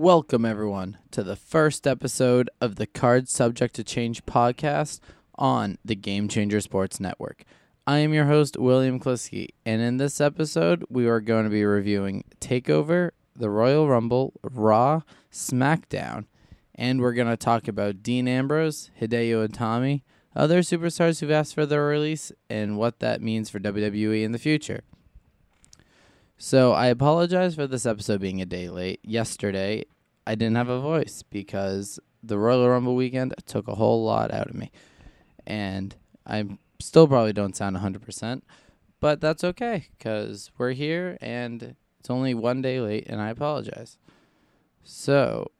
Welcome, 0.00 0.44
everyone, 0.44 0.96
to 1.10 1.24
the 1.24 1.34
first 1.34 1.84
episode 1.84 2.48
of 2.60 2.76
the 2.76 2.86
Card 2.86 3.28
Subject 3.28 3.74
to 3.74 3.82
Change 3.82 4.24
podcast 4.26 5.00
on 5.34 5.76
the 5.84 5.96
Game 5.96 6.28
Changer 6.28 6.60
Sports 6.60 7.00
Network. 7.00 7.42
I 7.84 7.98
am 7.98 8.14
your 8.14 8.26
host, 8.26 8.56
William 8.56 9.00
Kliskey, 9.00 9.48
and 9.66 9.82
in 9.82 9.96
this 9.96 10.20
episode, 10.20 10.84
we 10.88 11.08
are 11.08 11.18
going 11.20 11.46
to 11.46 11.50
be 11.50 11.64
reviewing 11.64 12.22
TakeOver, 12.40 13.10
the 13.34 13.50
Royal 13.50 13.88
Rumble, 13.88 14.34
Raw, 14.44 15.00
SmackDown, 15.32 16.26
and 16.76 17.00
we're 17.00 17.12
going 17.12 17.26
to 17.26 17.36
talk 17.36 17.66
about 17.66 18.00
Dean 18.00 18.28
Ambrose, 18.28 18.92
Hideo 19.00 19.48
Itami, 19.48 20.02
other 20.36 20.60
superstars 20.60 21.18
who've 21.18 21.32
asked 21.32 21.56
for 21.56 21.66
their 21.66 21.84
release, 21.84 22.30
and 22.48 22.78
what 22.78 23.00
that 23.00 23.20
means 23.20 23.50
for 23.50 23.58
WWE 23.58 24.22
in 24.22 24.30
the 24.30 24.38
future. 24.38 24.84
So 26.40 26.72
I 26.72 26.86
apologize 26.86 27.56
for 27.56 27.66
this 27.66 27.84
episode 27.84 28.20
being 28.20 28.40
a 28.40 28.46
day 28.46 28.68
late. 28.70 29.00
Yesterday, 29.02 29.84
I 30.24 30.36
didn't 30.36 30.54
have 30.54 30.68
a 30.68 30.80
voice 30.80 31.24
because 31.28 31.98
the 32.22 32.38
Royal 32.38 32.68
Rumble 32.68 32.94
weekend 32.94 33.34
took 33.44 33.66
a 33.66 33.74
whole 33.74 34.04
lot 34.04 34.32
out 34.32 34.46
of 34.48 34.54
me. 34.54 34.70
And 35.48 35.96
I 36.24 36.44
still 36.78 37.08
probably 37.08 37.32
don't 37.32 37.56
sound 37.56 37.76
100%, 37.76 38.42
but 39.00 39.20
that's 39.20 39.42
okay 39.42 39.88
because 39.98 40.52
we're 40.56 40.74
here 40.74 41.18
and 41.20 41.74
it's 41.98 42.08
only 42.08 42.34
one 42.34 42.62
day 42.62 42.80
late 42.80 43.08
and 43.08 43.20
I 43.20 43.30
apologize. 43.30 43.98
So, 44.84 45.50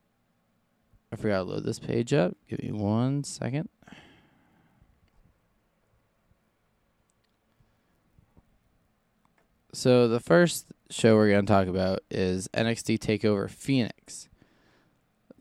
I 1.12 1.16
forgot 1.16 1.38
to 1.38 1.42
load 1.42 1.64
this 1.64 1.80
page 1.80 2.14
up. 2.14 2.36
Give 2.48 2.62
me 2.62 2.70
one 2.70 3.24
second. 3.24 3.68
So 9.72 10.08
the 10.08 10.20
first 10.20 10.66
show 10.90 11.16
we're 11.16 11.30
going 11.30 11.44
to 11.44 11.52
talk 11.52 11.68
about 11.68 12.00
is 12.10 12.48
NXT 12.54 12.98
Takeover 12.98 13.50
Phoenix. 13.50 14.28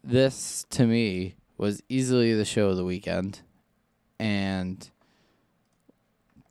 This 0.04 0.66
to 0.70 0.86
me 0.86 1.36
was 1.58 1.82
easily 1.90 2.34
the 2.34 2.46
show 2.46 2.70
of 2.70 2.78
the 2.78 2.84
weekend 2.86 3.42
and 4.20 4.90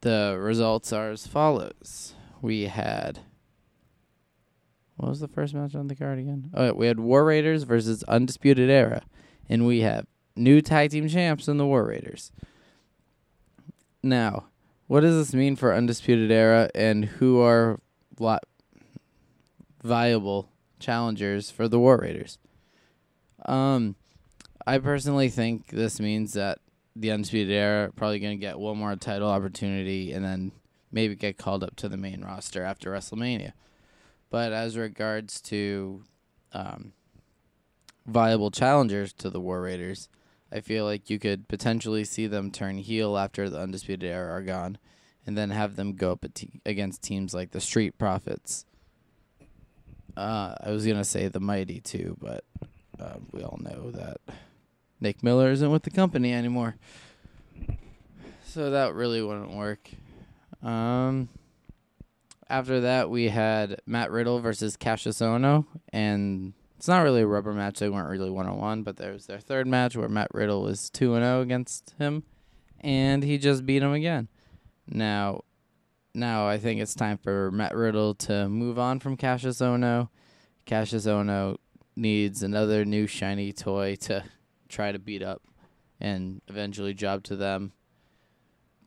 the 0.00 0.36
results 0.38 0.92
are 0.92 1.10
as 1.10 1.27
follows. 1.27 2.14
We 2.41 2.62
had 2.62 3.20
what 4.97 5.10
was 5.10 5.20
the 5.20 5.28
first 5.28 5.52
match 5.52 5.74
on 5.74 5.88
the 5.88 5.94
card 5.94 6.19
again? 6.19 6.50
Oh, 6.54 6.72
we 6.72 6.86
had 6.86 6.98
War 6.98 7.24
Raiders 7.24 7.64
versus 7.64 8.02
Undisputed 8.04 8.70
Era, 8.70 9.02
and 9.47 9.66
we 9.66 9.80
have 9.80 10.06
new 10.34 10.62
tag 10.62 10.91
team 10.91 11.06
champs 11.06 11.48
in 11.48 11.58
the 11.58 11.66
War 11.66 11.84
Raiders. 11.84 12.32
Now, 14.02 14.47
what 14.86 15.00
does 15.00 15.16
this 15.16 15.34
mean 15.34 15.56
for 15.56 15.74
Undisputed 15.74 16.30
Era 16.30 16.70
and 16.74 17.04
who 17.04 17.40
are 17.40 17.80
lot 18.18 18.44
viable 19.82 20.48
challengers 20.78 21.50
for 21.50 21.68
the 21.68 21.78
War 21.78 21.98
Raiders? 21.98 22.38
Um, 23.44 23.96
I 24.66 24.78
personally 24.78 25.28
think 25.28 25.68
this 25.68 26.00
means 26.00 26.32
that 26.34 26.58
the 26.94 27.10
Undisputed 27.10 27.52
Era 27.52 27.92
probably 27.94 28.18
going 28.18 28.38
to 28.38 28.40
get 28.40 28.58
one 28.58 28.78
more 28.78 28.96
title 28.96 29.28
opportunity 29.28 30.12
and 30.12 30.24
then 30.24 30.52
maybe 30.90 31.14
get 31.14 31.36
called 31.36 31.62
up 31.62 31.76
to 31.76 31.88
the 31.88 31.96
main 31.96 32.22
roster 32.22 32.62
after 32.62 32.90
WrestleMania. 32.90 33.52
But 34.30 34.52
as 34.52 34.76
regards 34.76 35.40
to 35.42 36.02
um, 36.52 36.92
viable 38.06 38.50
challengers 38.50 39.12
to 39.14 39.30
the 39.30 39.40
War 39.40 39.60
Raiders, 39.60 40.08
I 40.52 40.61
feel 40.61 40.84
like 40.84 41.11
you 41.11 41.19
could 41.19 41.48
potentially 41.48 42.05
see 42.05 42.27
them 42.27 42.50
turn 42.50 42.78
heel 42.78 43.16
after 43.16 43.50
the 43.50 43.61
Undisputed 43.61 44.08
Era 44.08 44.33
are 44.33 44.42
gone, 44.42 44.78
and 45.27 45.36
then 45.36 45.50
have 45.50 45.77
them 45.77 45.94
go 45.94 46.12
up 46.12 46.25
against 46.64 47.03
teams 47.03 47.34
like 47.34 47.50
the 47.50 47.61
Street 47.61 47.98
Profits. 47.98 48.64
Uh, 50.16 50.55
I 50.62 50.70
was 50.70 50.86
gonna 50.86 51.05
say 51.05 51.28
the 51.28 51.41
Mighty 51.41 51.80
too, 51.80 52.16
but 52.20 52.44
uh, 52.98 53.16
we 53.33 53.42
all 53.42 53.58
know 53.61 53.91
that 53.91 54.19
Nick 55.00 55.22
Miller 55.22 55.50
isn't 55.50 55.70
with 55.70 55.83
the 55.83 55.91
company 55.91 56.33
anymore, 56.33 56.77
so 58.47 58.70
that 58.70 58.94
really 58.94 59.20
wouldn't 59.22 59.54
work. 59.54 59.91
Um, 60.62 61.28
after 62.49 62.82
that, 62.82 63.10
we 63.10 63.28
had 63.28 63.81
Matt 63.84 64.10
Riddle 64.10 64.38
versus 64.38 64.76
Kassius 64.76 65.20
Ohno, 65.20 65.66
and 65.93 66.54
it's 66.76 66.88
not 66.88 67.03
really 67.03 67.22
a 67.22 67.26
rubber 67.26 67.53
match. 67.53 67.78
They 67.78 67.88
weren't 67.88 68.10
really 68.10 68.31
one 68.31 68.47
on 68.47 68.59
one, 68.59 68.82
but 68.82 68.97
there 68.97 69.12
was 69.12 69.26
their 69.26 69.41
third 69.41 69.66
match 69.66 69.97
where 69.97 70.09
Matt 70.09 70.28
Riddle 70.34 70.62
was 70.62 70.91
two 70.91 71.14
and 71.14 71.25
zero 71.25 71.41
against 71.41 71.94
him, 71.98 72.25
and 72.81 73.22
he 73.22 73.38
just 73.38 73.64
beat 73.64 73.82
him 73.82 73.92
again. 73.92 74.28
Now, 74.87 75.42
now 76.14 76.47
I 76.47 76.59
think 76.59 76.81
it's 76.81 76.94
time 76.94 77.19
for 77.19 77.50
Matt 77.50 77.75
Riddle 77.75 78.14
to 78.14 78.48
move 78.48 78.78
on 78.78 79.00
from 79.00 79.16
Kassius 79.16 79.60
Ohno. 79.60 80.10
Kassius 80.66 81.06
Ohno 81.06 81.56
needs 81.97 82.42
another 82.42 82.84
new 82.84 83.06
shiny 83.06 83.53
toy 83.53 83.97
to 83.97 84.25
try 84.69 84.93
to 84.93 84.98
beat 84.98 85.22
up 85.22 85.43
and 85.98 86.43
eventually 86.48 86.93
job 86.93 87.22
to 87.25 87.37
them. 87.37 87.72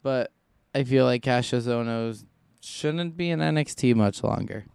But 0.03 0.31
I 0.75 0.83
feel 0.83 1.05
like 1.05 1.23
Kassius 1.23 1.67
Ohno 1.67 2.23
shouldn't 2.61 3.17
be 3.17 3.31
in 3.31 3.39
NXT 3.39 3.95
much 3.95 4.23
longer. 4.23 4.65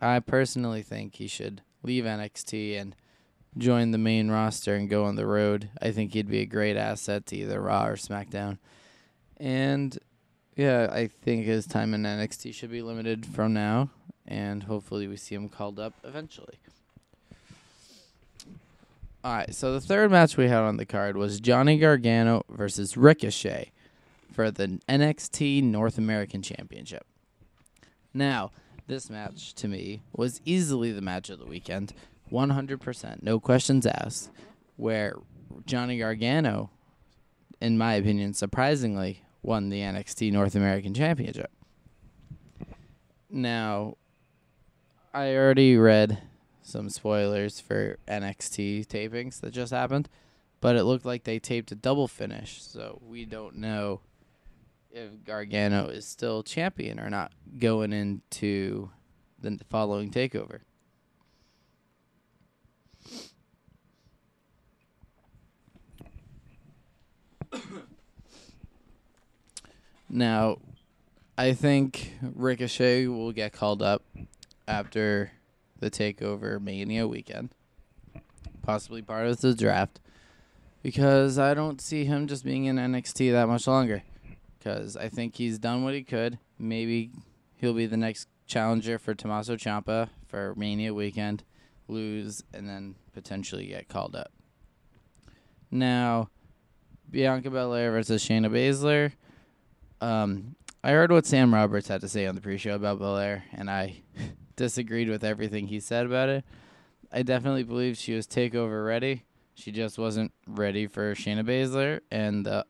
I 0.00 0.20
personally 0.20 0.82
think 0.82 1.14
he 1.14 1.26
should 1.26 1.62
leave 1.82 2.04
NXT 2.04 2.80
and 2.80 2.94
join 3.56 3.90
the 3.90 3.98
main 3.98 4.30
roster 4.30 4.74
and 4.74 4.88
go 4.88 5.04
on 5.04 5.16
the 5.16 5.26
road. 5.26 5.70
I 5.80 5.90
think 5.90 6.12
he'd 6.12 6.28
be 6.28 6.40
a 6.40 6.46
great 6.46 6.76
asset 6.76 7.26
to 7.26 7.36
either 7.36 7.60
Raw 7.60 7.86
or 7.86 7.96
SmackDown. 7.96 8.58
And 9.38 9.98
yeah, 10.56 10.88
I 10.90 11.06
think 11.06 11.44
his 11.44 11.66
time 11.66 11.94
in 11.94 12.02
NXT 12.02 12.54
should 12.54 12.70
be 12.70 12.82
limited 12.82 13.24
from 13.24 13.54
now, 13.54 13.90
and 14.26 14.64
hopefully 14.64 15.06
we 15.06 15.16
see 15.16 15.34
him 15.34 15.48
called 15.48 15.78
up 15.78 15.94
eventually. 16.02 16.58
All 19.24 19.34
right, 19.34 19.54
so 19.54 19.72
the 19.72 19.80
third 19.80 20.10
match 20.10 20.36
we 20.36 20.48
had 20.48 20.62
on 20.62 20.76
the 20.76 20.86
card 20.86 21.16
was 21.16 21.40
Johnny 21.40 21.78
Gargano 21.78 22.44
versus 22.48 22.96
Ricochet 22.96 23.72
for 24.32 24.50
the 24.50 24.80
NXT 24.88 25.62
North 25.62 25.98
American 25.98 26.42
Championship. 26.42 27.04
Now, 28.14 28.50
this 28.88 29.08
match 29.08 29.54
to 29.54 29.68
me 29.68 30.02
was 30.12 30.40
easily 30.44 30.90
the 30.90 31.00
match 31.00 31.30
of 31.30 31.38
the 31.38 31.46
weekend, 31.46 31.92
100%, 32.32 33.22
no 33.22 33.38
questions 33.38 33.86
asked, 33.86 34.30
where 34.76 35.16
Johnny 35.66 35.98
Gargano, 35.98 36.70
in 37.60 37.78
my 37.78 37.94
opinion, 37.94 38.34
surprisingly 38.34 39.22
won 39.42 39.68
the 39.68 39.80
NXT 39.80 40.32
North 40.32 40.54
American 40.54 40.94
Championship. 40.94 41.50
Now, 43.30 43.96
I 45.14 45.34
already 45.36 45.76
read 45.76 46.22
some 46.62 46.90
spoilers 46.90 47.60
for 47.60 47.98
NXT 48.08 48.86
tapings 48.86 49.40
that 49.40 49.52
just 49.52 49.72
happened, 49.72 50.08
but 50.60 50.76
it 50.76 50.84
looked 50.84 51.04
like 51.04 51.24
they 51.24 51.38
taped 51.38 51.72
a 51.72 51.76
double 51.76 52.08
finish, 52.08 52.62
so 52.62 53.00
we 53.06 53.24
don't 53.24 53.56
know 53.56 54.00
if 54.90 55.24
Gargano 55.24 55.86
is 55.88 56.06
still 56.06 56.42
champion 56.42 56.98
or 56.98 57.10
not 57.10 57.32
going 57.58 57.92
into 57.92 58.90
the 59.40 59.58
following 59.70 60.10
takeover. 60.10 60.60
now, 70.08 70.58
I 71.36 71.52
think 71.52 72.14
Ricochet 72.20 73.06
will 73.06 73.32
get 73.32 73.52
called 73.52 73.82
up 73.82 74.02
after 74.66 75.32
the 75.78 75.90
takeover 75.90 76.60
Mania 76.60 77.06
weekend, 77.06 77.50
possibly 78.62 79.02
part 79.02 79.26
of 79.26 79.40
the 79.40 79.54
draft, 79.54 80.00
because 80.82 81.38
I 81.38 81.54
don't 81.54 81.80
see 81.80 82.04
him 82.04 82.26
just 82.26 82.44
being 82.44 82.64
in 82.64 82.74
NXT 82.76 83.30
that 83.32 83.46
much 83.46 83.68
longer 83.68 84.02
because 84.58 84.96
I 84.96 85.08
think 85.08 85.36
he's 85.36 85.58
done 85.58 85.84
what 85.84 85.94
he 85.94 86.02
could. 86.02 86.38
Maybe 86.58 87.10
he'll 87.56 87.74
be 87.74 87.86
the 87.86 87.96
next 87.96 88.28
challenger 88.46 88.98
for 88.98 89.14
Tommaso 89.14 89.56
Ciampa 89.56 90.08
for 90.26 90.54
Mania 90.56 90.92
weekend, 90.94 91.44
lose, 91.86 92.42
and 92.52 92.68
then 92.68 92.96
potentially 93.12 93.66
get 93.66 93.88
called 93.88 94.16
up. 94.16 94.32
Now, 95.70 96.30
Bianca 97.10 97.50
Belair 97.50 97.90
versus 97.92 98.24
Shayna 98.24 98.50
Baszler. 98.50 99.12
Um, 100.00 100.56
I 100.82 100.92
heard 100.92 101.12
what 101.12 101.26
Sam 101.26 101.52
Roberts 101.52 101.88
had 101.88 102.00
to 102.02 102.08
say 102.08 102.26
on 102.26 102.34
the 102.34 102.40
pre-show 102.40 102.74
about 102.74 102.98
Belair, 102.98 103.44
and 103.52 103.70
I 103.70 104.02
disagreed 104.56 105.08
with 105.08 105.24
everything 105.24 105.66
he 105.66 105.80
said 105.80 106.06
about 106.06 106.28
it. 106.28 106.44
I 107.12 107.22
definitely 107.22 107.64
believe 107.64 107.96
she 107.96 108.14
was 108.14 108.26
takeover 108.26 108.86
ready. 108.86 109.24
She 109.54 109.72
just 109.72 109.98
wasn't 109.98 110.32
ready 110.46 110.86
for 110.86 111.14
Shayna 111.14 111.44
Baszler, 111.44 112.00
and 112.10 112.46
the 112.46 112.64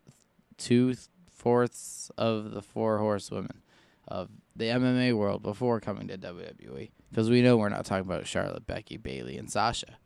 two 0.57 0.95
fourths 1.39 2.11
of 2.19 2.51
the 2.51 2.63
four 2.63 2.99
horsewomen 2.99 3.63
of 4.07 4.29
the 4.57 4.67
MMA 4.67 5.17
world 5.17 5.43
before 5.43 5.81
coming 5.81 6.09
to 6.09 6.19
WWE. 6.19 6.91
Because 7.11 7.31
we 7.31 7.43
know 7.43 7.57
we're 7.57 7.69
not 7.69 7.87
talking 7.87 8.07
about 8.07 8.27
Charlotte, 8.27 8.67
Becky, 8.67 8.97
Bayley, 8.97 9.39
and 9.39 9.51
Sasha. 9.51 9.99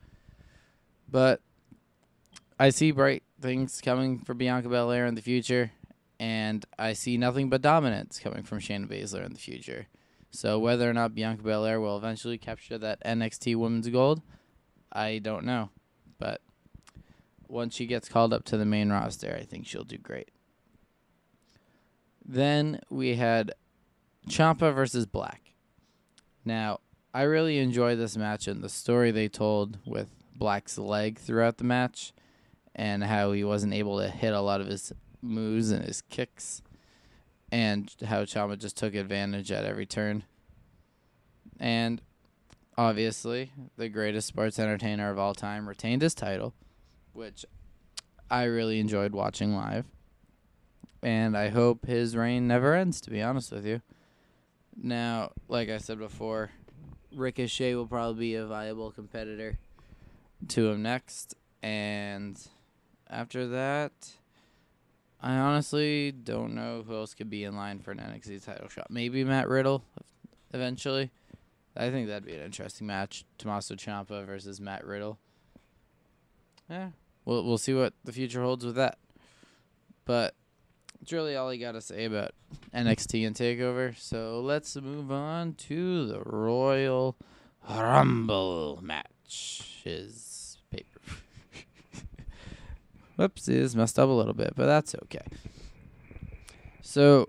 But 1.09 1.41
I 2.59 2.71
see 2.71 2.91
bright 2.91 3.23
things 3.41 3.81
coming 3.81 4.19
for 4.19 4.35
Bianca 4.35 4.69
Belair 4.69 5.07
in 5.07 5.15
the 5.15 5.23
future, 5.23 5.73
and 6.21 6.65
I 6.79 6.93
see 6.93 7.17
nothing 7.17 7.49
but 7.49 7.63
dominance 7.63 8.19
coming 8.19 8.45
from 8.45 8.61
Shayna 8.61 8.87
Baszler 8.87 9.25
in 9.25 9.33
the 9.33 9.41
future. 9.41 9.89
So 10.31 10.59
whether 10.59 10.89
or 10.89 10.93
not 10.93 11.15
Bianca 11.15 11.43
Belair 11.43 11.81
will 11.81 11.97
eventually 11.97 12.39
capture 12.39 12.79
that 12.79 13.05
NXT 13.05 13.57
Women's 13.57 13.89
Gold, 13.89 14.23
I 14.93 15.19
don't 15.19 15.45
know. 15.45 15.71
But 16.19 16.41
once 17.49 17.75
she 17.75 17.87
gets 17.87 18.09
called 18.09 18.33
up 18.33 18.45
to 18.45 18.57
the 18.57 18.65
main 18.65 18.91
roster, 18.91 19.37
I 19.39 19.45
think 19.45 19.67
she'll 19.67 19.85
do 19.85 19.99
great. 19.99 20.31
Then 22.25 22.81
we 22.91 23.17
had 23.17 23.53
Ciampa 24.29 24.75
versus 24.75 25.07
Black. 25.07 25.55
Now, 26.45 26.81
I 27.15 27.23
really 27.23 27.59
enjoy 27.59 27.97
this 27.97 28.17
match 28.17 28.47
and 28.47 28.63
the 28.63 28.69
story 28.69 29.11
they 29.11 29.29
told 29.29 29.79
with 29.85 30.09
Black's 30.35 30.79
leg 30.79 31.19
throughout 31.19 31.59
the 31.59 31.65
match 31.65 32.13
and 32.75 33.05
how 33.05 33.33
he 33.33 33.45
wasn't 33.45 33.75
able 33.75 33.99
to 33.99 34.09
hit 34.09 34.33
a 34.33 34.41
lot 34.41 34.61
of 34.61 34.67
his 34.67 34.93
moves 35.21 35.71
and 35.71 35.85
his 35.85 36.01
kicks 36.03 36.63
and 37.51 37.95
how 38.07 38.25
Ciampa 38.25 38.59
just 38.59 38.77
took 38.77 38.95
advantage 38.95 39.53
at 39.53 39.65
every 39.65 39.85
turn. 39.85 40.25
And 41.61 42.01
obviously, 42.79 43.53
the 43.77 43.91
greatest 43.91 44.27
sports 44.27 44.59
entertainer 44.59 45.11
of 45.11 45.19
all 45.19 45.35
time 45.35 45.69
retained 45.69 46.01
his 46.01 46.15
title, 46.15 46.55
which 47.13 47.45
I 48.31 48.45
really 48.45 48.81
enjoyed 48.81 49.13
watching 49.13 49.55
live. 49.55 49.85
And 51.03 51.37
I 51.37 51.49
hope 51.49 51.87
his 51.87 52.17
reign 52.17 52.47
never 52.47 52.75
ends, 52.75 53.01
to 53.03 53.11
be 53.11 53.23
honest 53.23 53.51
with 53.51 53.67
you. 53.67 53.83
Now, 54.81 55.33
like 55.49 55.69
I 55.69 55.79
said 55.79 55.99
before, 55.99 56.51
Ricochet 57.15 57.75
will 57.75 57.87
probably 57.87 58.21
be 58.21 58.35
a 58.37 58.47
viable 58.47 58.91
competitor 58.91 59.59
to 60.49 60.71
him 60.71 60.83
next. 60.83 61.35
And 61.63 62.39
after 63.11 63.47
that, 63.49 63.93
I 65.21 65.37
honestly 65.37 66.11
don't 66.13 66.55
know 66.55 66.83
who 66.87 66.95
else 66.95 67.15
could 67.15 67.31
be 67.31 67.45
in 67.45 67.57
line 67.57 67.81
for 67.81 67.93
an 67.93 67.99
NXT 67.99 68.45
title 68.45 68.69
shot. 68.69 68.91
Maybe 68.91 69.25
Matt 69.25 69.49
Riddle 69.49 69.85
eventually. 70.53 71.11
I 71.77 71.91
think 71.91 72.09
that'd 72.09 72.27
be 72.27 72.35
an 72.35 72.45
interesting 72.45 72.87
match. 72.87 73.25
Tommaso 73.39 73.75
Ciampa 73.75 74.27
versus 74.27 74.61
Matt 74.61 74.85
Riddle. 74.85 75.19
Yeah, 76.69 76.91
we'll 77.25 77.45
we'll 77.45 77.59
see 77.59 77.75
what 77.75 77.95
the 78.05 78.13
future 78.13 78.43
holds 78.43 78.65
with 78.65 78.75
that. 78.75 78.99
But 80.05 80.35
that's 81.03 81.13
really 81.13 81.35
all 81.35 81.49
I 81.49 81.57
got 81.57 81.73
to 81.73 81.81
say 81.81 82.05
about 82.05 82.31
NXT 82.73 83.27
and 83.27 83.35
Takeover. 83.35 83.99
So 83.99 84.41
let's 84.41 84.77
move 84.77 85.11
on 85.11 85.55
to 85.55 86.07
the 86.07 86.21
Royal 86.21 87.17
Rumble 87.69 88.79
matches 88.81 90.59
paper. 90.71 91.01
Whoopsies, 93.19 93.75
messed 93.75 93.99
up 93.99 94.09
a 94.09 94.13
little 94.13 94.33
bit, 94.33 94.53
but 94.55 94.67
that's 94.67 94.95
okay. 95.03 95.25
So 96.83 97.29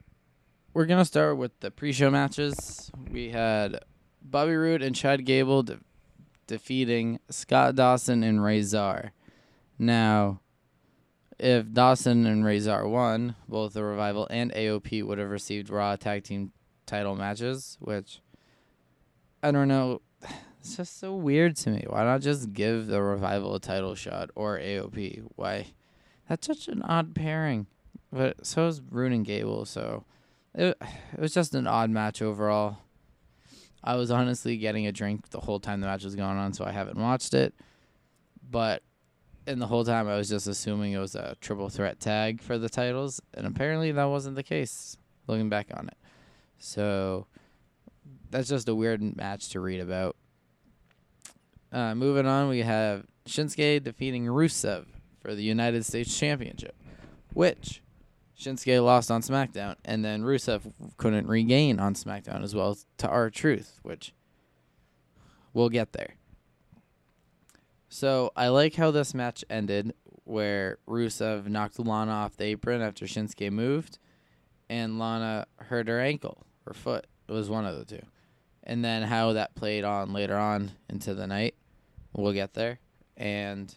we're 0.75 0.85
gonna 0.85 1.03
start 1.03 1.37
with 1.37 1.59
the 1.59 1.71
pre-show 1.71 2.11
matches. 2.11 2.91
We 3.09 3.29
had 3.29 3.79
Bobby 4.21 4.53
Roode 4.53 4.83
and 4.83 4.95
Chad 4.95 5.25
Gable 5.25 5.63
de- 5.63 5.79
defeating 6.45 7.19
Scott 7.31 7.73
Dawson 7.73 8.21
and 8.21 8.43
Rezar. 8.43 9.13
Now, 9.79 10.41
if 11.43 11.73
Dawson 11.73 12.25
and 12.25 12.45
Rezar 12.45 12.87
won, 12.87 13.35
both 13.49 13.73
the 13.73 13.83
Revival 13.83 14.27
and 14.29 14.53
AOP 14.53 15.03
would 15.03 15.17
have 15.17 15.29
received 15.29 15.69
Raw 15.69 15.97
Tag 15.97 16.23
Team 16.23 16.53
title 16.85 17.15
matches, 17.15 17.77
which 17.81 18.21
I 19.43 19.51
don't 19.51 19.67
know. 19.67 20.01
It's 20.61 20.77
just 20.77 20.97
so 20.97 21.13
weird 21.13 21.57
to 21.57 21.71
me. 21.71 21.83
Why 21.89 22.05
not 22.05 22.21
just 22.21 22.53
give 22.53 22.87
the 22.87 23.01
Revival 23.01 23.53
a 23.53 23.59
title 23.59 23.95
shot 23.95 24.29
or 24.33 24.57
AOP? 24.57 25.21
Why? 25.35 25.65
That's 26.29 26.47
such 26.47 26.69
an 26.69 26.81
odd 26.83 27.13
pairing. 27.13 27.67
But 28.13 28.47
so 28.47 28.67
is 28.67 28.79
Roode 28.79 29.11
and 29.11 29.25
Gable, 29.25 29.65
so 29.65 30.05
it, 30.55 30.77
it 31.13 31.19
was 31.19 31.33
just 31.33 31.53
an 31.53 31.67
odd 31.67 31.89
match 31.89 32.21
overall. 32.21 32.77
I 33.83 33.97
was 33.97 34.09
honestly 34.09 34.55
getting 34.55 34.87
a 34.87 34.93
drink 34.93 35.31
the 35.31 35.41
whole 35.41 35.59
time 35.59 35.81
the 35.81 35.87
match 35.87 36.05
was 36.05 36.15
going 36.15 36.37
on, 36.37 36.53
so 36.53 36.63
I 36.63 36.71
haven't 36.71 36.97
watched 36.97 37.33
it. 37.33 37.53
But 38.49 38.83
in 39.45 39.59
the 39.59 39.67
whole 39.67 39.83
time, 39.83 40.07
I 40.07 40.15
was 40.15 40.29
just 40.29 40.47
assuming 40.47 40.93
it 40.93 40.99
was 40.99 41.15
a 41.15 41.35
triple 41.41 41.69
threat 41.69 41.99
tag 41.99 42.41
for 42.41 42.57
the 42.57 42.69
titles, 42.69 43.21
and 43.33 43.45
apparently 43.45 43.91
that 43.91 44.05
wasn't 44.05 44.35
the 44.35 44.43
case. 44.43 44.97
Looking 45.27 45.49
back 45.49 45.67
on 45.73 45.87
it, 45.87 45.97
so 46.59 47.27
that's 48.29 48.49
just 48.49 48.67
a 48.67 48.75
weird 48.75 49.15
match 49.15 49.49
to 49.49 49.61
read 49.61 49.79
about. 49.79 50.17
Uh, 51.71 51.95
moving 51.95 52.25
on, 52.25 52.49
we 52.49 52.59
have 52.59 53.05
Shinsuke 53.25 53.83
defeating 53.83 54.25
Rusev 54.25 54.85
for 55.21 55.33
the 55.33 55.43
United 55.43 55.85
States 55.85 56.17
Championship, 56.17 56.75
which 57.33 57.81
Shinsuke 58.37 58.83
lost 58.83 59.09
on 59.09 59.21
SmackDown, 59.21 59.75
and 59.85 60.03
then 60.03 60.23
Rusev 60.23 60.73
couldn't 60.97 61.27
regain 61.27 61.79
on 61.79 61.93
SmackDown 61.93 62.43
as 62.43 62.53
well 62.53 62.77
to 62.97 63.07
R-Truth, 63.07 63.79
which 63.81 64.13
we'll 65.53 65.69
get 65.69 65.93
there. 65.93 66.15
So 67.93 68.31
I 68.35 68.47
like 68.47 68.73
how 68.73 68.89
this 68.89 69.13
match 69.13 69.45
ended, 69.51 69.93
where 70.23 70.79
Rusev 70.87 71.45
knocked 71.47 71.77
Lana 71.77 72.11
off 72.11 72.35
the 72.35 72.45
apron 72.45 72.81
after 72.81 73.05
Shinsuke 73.05 73.51
moved, 73.51 73.99
and 74.67 74.97
Lana 74.97 75.45
hurt 75.57 75.87
her 75.87 76.01
ankle 76.01 76.43
or 76.65 76.73
foot. 76.73 77.05
It 77.27 77.31
was 77.31 77.51
one 77.51 77.67
of 77.67 77.77
the 77.77 77.85
two. 77.85 78.03
And 78.63 78.83
then 78.83 79.03
how 79.03 79.33
that 79.33 79.53
played 79.53 79.83
on 79.83 80.11
later 80.11 80.35
on 80.35 80.71
into 80.89 81.13
the 81.13 81.27
night. 81.27 81.53
We'll 82.13 82.33
get 82.33 82.55
there. 82.55 82.79
And 83.15 83.71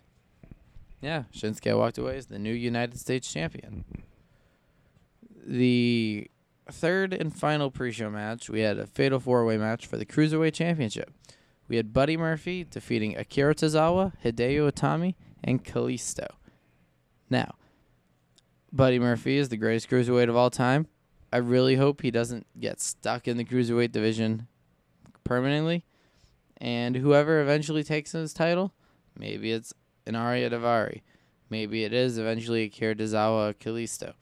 yeah, 1.02 1.24
Shinsuke 1.34 1.76
walked 1.76 1.98
away 1.98 2.16
as 2.16 2.28
the 2.28 2.38
new 2.38 2.54
United 2.54 2.98
States 2.98 3.30
champion. 3.30 3.84
The 5.46 6.30
third 6.70 7.12
and 7.12 7.36
final 7.36 7.70
pre-show 7.70 8.08
match, 8.08 8.48
we 8.48 8.60
had 8.60 8.78
a 8.78 8.86
fatal 8.86 9.20
four-way 9.20 9.58
match 9.58 9.84
for 9.84 9.98
the 9.98 10.06
Cruiserweight 10.06 10.54
Championship. 10.54 11.12
We 11.68 11.76
had 11.76 11.92
Buddy 11.92 12.16
Murphy 12.16 12.64
defeating 12.64 13.16
Akira 13.16 13.54
Tozawa, 13.54 14.12
Hideo 14.24 14.70
Itami, 14.70 15.14
and 15.42 15.64
Kalisto. 15.64 16.26
Now, 17.28 17.56
Buddy 18.72 18.98
Murphy 18.98 19.36
is 19.36 19.48
the 19.48 19.56
greatest 19.56 19.90
cruiserweight 19.90 20.28
of 20.28 20.36
all 20.36 20.50
time. 20.50 20.86
I 21.32 21.38
really 21.38 21.76
hope 21.76 22.02
he 22.02 22.10
doesn't 22.10 22.46
get 22.58 22.80
stuck 22.80 23.26
in 23.26 23.36
the 23.36 23.44
cruiserweight 23.44 23.92
division 23.92 24.46
permanently. 25.24 25.84
And 26.58 26.96
whoever 26.96 27.40
eventually 27.40 27.82
takes 27.82 28.12
his 28.12 28.32
title, 28.32 28.72
maybe 29.18 29.52
it's 29.52 29.74
an 30.06 30.14
Daivari. 30.14 31.02
Maybe 31.50 31.84
it 31.84 31.92
is 31.92 32.18
eventually 32.18 32.64
Akira 32.64 32.94
Tozawa 32.94 33.54
Kalisto. 33.54 34.14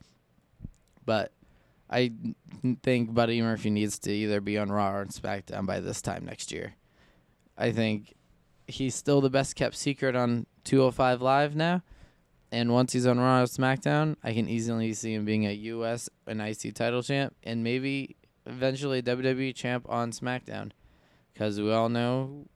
But 1.04 1.32
I 1.90 2.12
think 2.82 3.14
Buddy 3.14 3.40
Murphy 3.42 3.70
needs 3.70 3.98
to 4.00 4.10
either 4.10 4.40
be 4.40 4.58
on 4.58 4.72
Raw 4.72 4.94
or 4.94 5.04
SmackDown 5.06 5.66
by 5.66 5.80
this 5.80 6.02
time 6.02 6.24
next 6.24 6.50
year. 6.50 6.74
I 7.56 7.72
think 7.72 8.14
he's 8.66 8.94
still 8.94 9.20
the 9.20 9.30
best 9.30 9.56
kept 9.56 9.76
secret 9.76 10.16
on 10.16 10.46
205 10.64 11.22
Live 11.22 11.54
now. 11.54 11.82
And 12.50 12.72
once 12.72 12.92
he's 12.92 13.06
on 13.06 13.18
Raw 13.18 13.42
SmackDown, 13.44 14.16
I 14.22 14.32
can 14.32 14.48
easily 14.48 14.92
see 14.92 15.14
him 15.14 15.24
being 15.24 15.44
a 15.44 15.52
U.S. 15.52 16.08
and 16.26 16.40
IC 16.40 16.74
title 16.74 17.02
champ 17.02 17.34
and 17.42 17.64
maybe 17.64 18.16
eventually 18.46 19.00
a 19.00 19.02
WWE 19.02 19.54
champ 19.54 19.86
on 19.88 20.12
SmackDown. 20.12 20.70
Because 21.32 21.60
we 21.60 21.72
all 21.72 21.88
know 21.88 22.46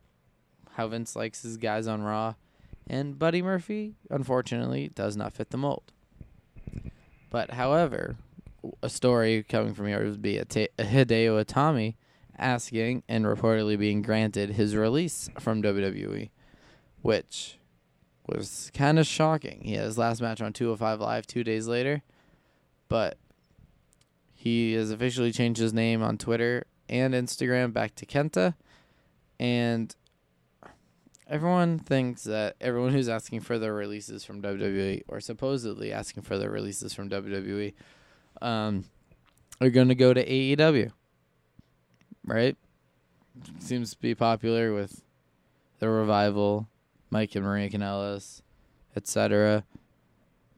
how 0.72 0.86
Vince 0.86 1.16
likes 1.16 1.42
his 1.42 1.56
guys 1.56 1.88
on 1.88 2.02
Raw. 2.02 2.34
And 2.86 3.18
Buddy 3.18 3.42
Murphy, 3.42 3.96
unfortunately, 4.08 4.90
does 4.94 5.16
not 5.16 5.32
fit 5.32 5.50
the 5.50 5.58
mold. 5.58 5.92
But 7.30 7.50
however, 7.50 8.16
a 8.82 8.88
story 8.88 9.42
coming 9.42 9.74
from 9.74 9.88
here 9.88 10.04
would 10.04 10.22
be 10.22 10.38
a, 10.38 10.44
ta- 10.44 10.72
a 10.78 10.84
Hideo 10.84 11.44
Itami 11.44 11.96
asking 12.38 13.02
and 13.08 13.24
reportedly 13.24 13.78
being 13.78 14.02
granted 14.02 14.50
his 14.50 14.76
release 14.76 15.28
from 15.38 15.62
WWE, 15.62 16.30
which 17.02 17.58
was 18.26 18.70
kind 18.74 18.98
of 18.98 19.06
shocking. 19.06 19.62
He 19.64 19.74
had 19.74 19.84
his 19.84 19.98
last 19.98 20.20
match 20.20 20.40
on 20.40 20.52
205 20.52 21.00
Live 21.00 21.26
two 21.26 21.44
days 21.44 21.66
later, 21.66 22.02
but 22.88 23.18
he 24.34 24.74
has 24.74 24.90
officially 24.90 25.32
changed 25.32 25.60
his 25.60 25.72
name 25.72 26.02
on 26.02 26.18
Twitter 26.18 26.66
and 26.88 27.14
Instagram 27.14 27.72
back 27.72 27.94
to 27.96 28.06
Kenta, 28.06 28.54
and 29.40 29.94
everyone 31.26 31.78
thinks 31.78 32.24
that 32.24 32.56
everyone 32.60 32.92
who's 32.92 33.08
asking 33.08 33.40
for 33.40 33.58
their 33.58 33.74
releases 33.74 34.24
from 34.24 34.40
WWE 34.40 35.02
or 35.08 35.20
supposedly 35.20 35.92
asking 35.92 36.22
for 36.22 36.38
their 36.38 36.50
releases 36.50 36.94
from 36.94 37.10
WWE 37.10 37.74
um, 38.40 38.84
are 39.60 39.70
going 39.70 39.88
to 39.88 39.94
go 39.94 40.14
to 40.14 40.24
AEW. 40.24 40.92
Right? 42.24 42.56
Seems 43.58 43.92
to 43.92 43.98
be 43.98 44.14
popular 44.14 44.72
with 44.74 45.02
the 45.78 45.88
revival, 45.88 46.68
Mike 47.10 47.34
and 47.34 47.44
Maria 47.44 47.70
Kanellis, 47.70 48.42
etc. 48.96 49.64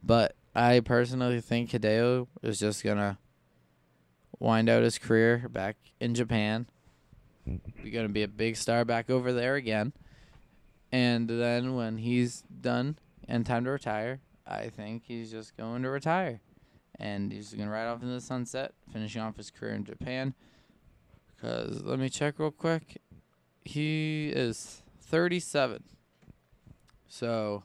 But 0.02 0.34
I 0.54 0.80
personally 0.80 1.40
think 1.40 1.70
Hideo 1.70 2.26
is 2.42 2.58
just 2.58 2.82
to 2.96 3.18
wind 4.38 4.68
out 4.68 4.82
his 4.82 4.98
career 4.98 5.46
back 5.50 5.76
in 6.00 6.14
Japan. 6.14 6.66
He's 7.44 7.92
to 8.06 8.08
be 8.08 8.22
a 8.22 8.28
big 8.28 8.56
star 8.56 8.84
back 8.84 9.10
over 9.10 9.32
there 9.32 9.54
again. 9.54 9.92
And 10.92 11.28
then 11.28 11.76
when 11.76 11.98
he's 11.98 12.42
done 12.60 12.98
and 13.28 13.46
time 13.46 13.64
to 13.64 13.70
retire, 13.70 14.20
I 14.46 14.68
think 14.68 15.04
he's 15.06 15.30
just 15.30 15.56
going 15.56 15.82
to 15.82 15.90
retire. 15.90 16.40
And 16.98 17.32
he's 17.32 17.52
to 17.68 17.72
ride 17.72 17.86
off 17.86 18.02
into 18.02 18.14
the 18.14 18.20
sunset, 18.20 18.72
finishing 18.92 19.22
off 19.22 19.36
his 19.36 19.50
career 19.50 19.74
in 19.74 19.84
Japan. 19.84 20.34
Because 21.40 21.82
let 21.82 21.98
me 21.98 22.08
check 22.08 22.38
real 22.38 22.50
quick. 22.50 23.00
He 23.64 24.28
is 24.28 24.82
37. 25.00 25.82
So 27.08 27.64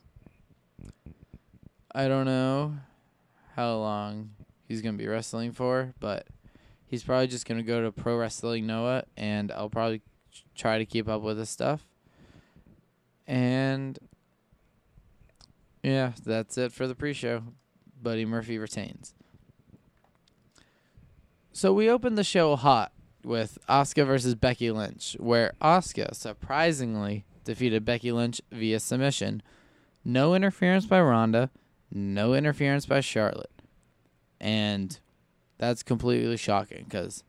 I 1.93 2.07
don't 2.07 2.25
know 2.25 2.75
how 3.55 3.75
long 3.75 4.31
he's 4.67 4.81
gonna 4.81 4.97
be 4.97 5.07
wrestling 5.07 5.51
for, 5.51 5.93
but 5.99 6.27
he's 6.85 7.03
probably 7.03 7.27
just 7.27 7.45
gonna 7.45 7.63
go 7.63 7.81
to 7.81 7.91
Pro 7.91 8.17
Wrestling 8.17 8.65
Noah, 8.65 9.03
and 9.17 9.51
I'll 9.51 9.69
probably 9.69 10.01
try 10.55 10.77
to 10.77 10.85
keep 10.85 11.07
up 11.07 11.21
with 11.21 11.37
his 11.37 11.49
stuff. 11.49 11.87
And 13.27 13.99
yeah, 15.83 16.13
that's 16.23 16.57
it 16.57 16.71
for 16.71 16.87
the 16.87 16.95
pre-show. 16.95 17.43
Buddy 18.01 18.25
Murphy 18.25 18.57
retains. 18.57 19.13
So 21.51 21.73
we 21.73 21.89
opened 21.89 22.17
the 22.17 22.23
show 22.23 22.55
hot 22.55 22.91
with 23.25 23.57
Asuka 23.67 24.05
versus 24.05 24.35
Becky 24.35 24.71
Lynch, 24.71 25.17
where 25.19 25.53
Asuka 25.61 26.13
surprisingly 26.13 27.25
defeated 27.43 27.83
Becky 27.85 28.11
Lynch 28.11 28.41
via 28.51 28.79
submission. 28.79 29.41
No 30.03 30.35
interference 30.35 30.85
by 30.85 31.01
Ronda, 31.01 31.49
no 31.91 32.33
interference 32.33 32.85
by 32.85 32.99
Charlotte. 32.99 33.51
And 34.39 34.99
that's 35.57 35.83
completely 35.83 36.37
shocking 36.37 36.85
because 36.87 37.23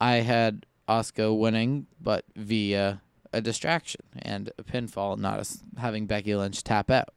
I 0.00 0.16
had 0.16 0.66
Asuka 0.88 1.36
winning, 1.36 1.86
but 2.00 2.24
via 2.36 3.02
a 3.32 3.40
distraction 3.40 4.00
and 4.18 4.50
a 4.58 4.62
pinfall, 4.62 5.18
not 5.18 5.40
a, 5.40 5.80
having 5.80 6.06
Becky 6.06 6.34
Lynch 6.34 6.64
tap 6.64 6.90
out. 6.90 7.14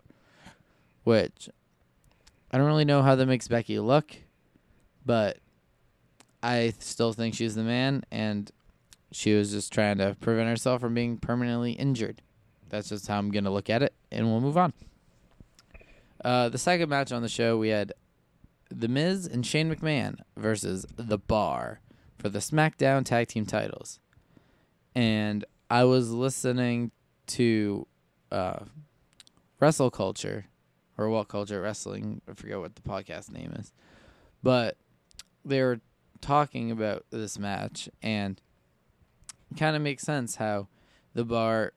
Which 1.04 1.50
I 2.52 2.58
don't 2.58 2.68
really 2.68 2.86
know 2.86 3.02
how 3.02 3.16
that 3.16 3.26
makes 3.26 3.48
Becky 3.48 3.80
look, 3.80 4.16
but 5.06 5.38
I 6.44 6.74
still 6.80 7.14
think 7.14 7.34
she's 7.34 7.56
the 7.56 7.64
man, 7.64 8.04
and 8.12 8.52
she 9.12 9.34
was 9.34 9.52
just 9.52 9.72
trying 9.72 9.98
to 10.00 10.18
prevent 10.20 10.50
herself 10.50 10.82
from 10.82 10.94
being 10.94 11.18
permanently 11.18 11.72
injured. 11.72 12.22
That's 12.68 12.90
just 12.90 13.08
how 13.08 13.18
I'm 13.18 13.32
going 13.32 13.46
to 13.46 13.50
look 13.50 13.70
at 13.70 13.82
it, 13.82 13.94
and 14.12 14.28
we'll 14.28 14.42
move 14.42 14.58
on. 14.58 14.74
Uh, 16.24 16.50
the 16.50 16.58
second 16.58 16.90
match 16.90 17.14
on 17.14 17.22
the 17.22 17.30
show, 17.30 17.58
we 17.58 17.70
had 17.70 17.94
The 18.70 18.90
Miz 18.90 19.26
and 19.26 19.46
Shane 19.46 19.74
McMahon 19.74 20.20
versus 20.36 20.86
The 20.98 21.18
Bar 21.18 21.80
for 22.18 22.28
the 22.28 22.40
SmackDown 22.40 23.06
Tag 23.06 23.30
Team 23.30 23.46
titles. 23.46 24.00
And 24.94 25.46
I 25.70 25.86
was 25.86 26.12
listening 26.12 26.92
to 27.28 27.88
uh, 28.32 28.66
Wrestle 29.60 29.92
Culture, 29.92 30.46
or 30.98 31.10
What 31.10 31.30
Culture 31.30 31.62
Wrestling. 31.62 32.22
I 32.30 32.34
forget 32.34 32.60
what 32.60 32.76
the 32.76 32.82
podcast 32.82 33.32
name 33.32 33.54
is. 33.58 33.72
But 34.42 34.78
they 35.46 35.62
were 35.62 35.80
talking 36.24 36.72
about 36.72 37.06
this 37.12 37.38
match, 37.38 37.90
and 38.02 38.42
kind 39.58 39.76
of 39.76 39.82
makes 39.82 40.04
sense 40.04 40.38
how 40.38 40.68
the 41.14 41.26
bar 41.26 41.74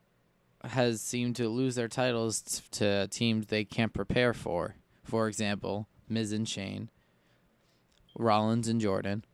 has 0.63 1.01
seemed 1.01 1.35
to 1.35 1.49
lose 1.49 1.75
their 1.75 1.87
titles 1.87 2.41
t- 2.41 2.61
to 2.71 3.07
teams 3.09 3.47
they 3.47 3.63
can't 3.65 3.93
prepare 3.93 4.33
for. 4.33 4.75
For 5.03 5.27
example, 5.27 5.87
Miz 6.09 6.31
and 6.31 6.47
Shane, 6.47 6.89
Rollins 8.17 8.67
and 8.67 8.81
Jordan, 8.81 9.25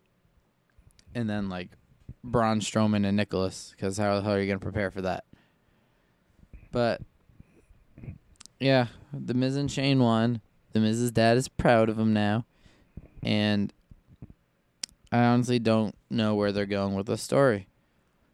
and 1.16 1.30
then 1.30 1.48
like 1.48 1.70
Braun 2.24 2.60
Strowman 2.60 3.06
and 3.06 3.16
Nicholas. 3.16 3.74
Because 3.76 3.98
how 3.98 4.16
the 4.16 4.24
hell 4.24 4.34
are 4.34 4.42
you 4.42 4.48
gonna 4.48 4.60
prepare 4.60 4.92
for 4.92 5.02
that? 5.04 5.26
But 6.72 7.02
yeah, 8.60 8.88
the 9.14 9.36
Miz 9.36 9.56
and 9.56 9.72
Shane 9.72 10.00
won. 10.00 10.42
The 10.74 10.80
Miz's 10.80 11.12
dad 11.12 11.38
is 11.38 11.48
proud 11.48 11.88
of 11.88 12.00
him 12.00 12.14
now, 12.14 12.46
and 13.22 13.72
I 15.14 15.26
honestly 15.26 15.60
don't 15.60 15.96
know 16.10 16.34
where 16.34 16.52
they're 16.52 16.66
going 16.66 16.96
with 16.96 17.06
the 17.06 17.20
story. 17.20 17.68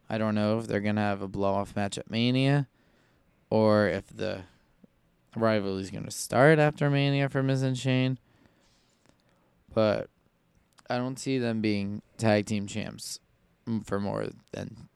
I 0.09 0.17
don't 0.17 0.33
know 0.33 0.59
if 0.59 0.67
they're 0.67 0.79
gonna 0.79 1.01
have 1.01 1.21
a 1.21 1.27
blow 1.27 1.53
off 1.53 1.75
match 1.75 1.97
at 1.97 2.09
Mania, 2.09 2.69
or 3.49 3.89
if 3.89 4.07
the 4.07 4.43
rivalry 5.35 5.81
is 5.81 5.91
gonna 5.91 6.09
start 6.09 6.57
after 6.57 6.89
Mania 6.89 7.27
for 7.27 7.43
Miz 7.43 7.63
and 7.63 7.77
Shane. 7.77 8.17
But 9.73 10.09
I 10.89 10.95
don't 10.95 11.19
see 11.19 11.37
them 11.37 11.59
being 11.59 12.01
tag 12.17 12.45
team 12.45 12.65
champs 12.65 13.19
for 13.83 13.99
more 13.99 14.29
than 14.53 14.87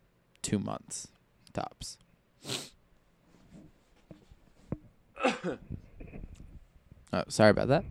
two 0.42 0.60
months, 0.60 1.10
tops. 1.52 1.98
oh, 5.25 5.58
sorry 7.28 7.50
about 7.50 7.68
that. 7.68 7.84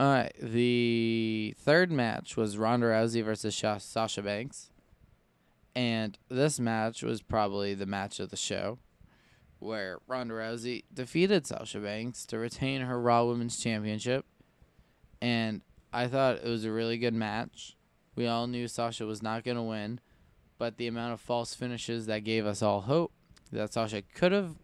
All 0.00 0.06
right, 0.06 0.32
the 0.40 1.54
third 1.58 1.92
match 1.92 2.34
was 2.34 2.56
Ronda 2.56 2.86
Rousey 2.86 3.22
versus 3.22 3.52
Sha- 3.52 3.76
Sasha 3.76 4.22
Banks, 4.22 4.70
and 5.76 6.16
this 6.30 6.58
match 6.58 7.02
was 7.02 7.20
probably 7.20 7.74
the 7.74 7.84
match 7.84 8.18
of 8.18 8.30
the 8.30 8.36
show, 8.38 8.78
where 9.58 9.98
Ronda 10.06 10.32
Rousey 10.32 10.84
defeated 10.90 11.46
Sasha 11.46 11.80
Banks 11.80 12.24
to 12.28 12.38
retain 12.38 12.80
her 12.80 12.98
Raw 12.98 13.26
Women's 13.26 13.62
Championship, 13.62 14.24
and 15.20 15.60
I 15.92 16.06
thought 16.06 16.36
it 16.36 16.48
was 16.48 16.64
a 16.64 16.72
really 16.72 16.96
good 16.96 17.12
match. 17.12 17.76
We 18.16 18.26
all 18.26 18.46
knew 18.46 18.68
Sasha 18.68 19.04
was 19.04 19.22
not 19.22 19.44
going 19.44 19.58
to 19.58 19.62
win, 19.62 20.00
but 20.56 20.78
the 20.78 20.86
amount 20.86 21.12
of 21.12 21.20
false 21.20 21.52
finishes 21.52 22.06
that 22.06 22.24
gave 22.24 22.46
us 22.46 22.62
all 22.62 22.80
hope 22.80 23.12
that 23.52 23.74
Sasha 23.74 24.00
could 24.14 24.32
have 24.32 24.54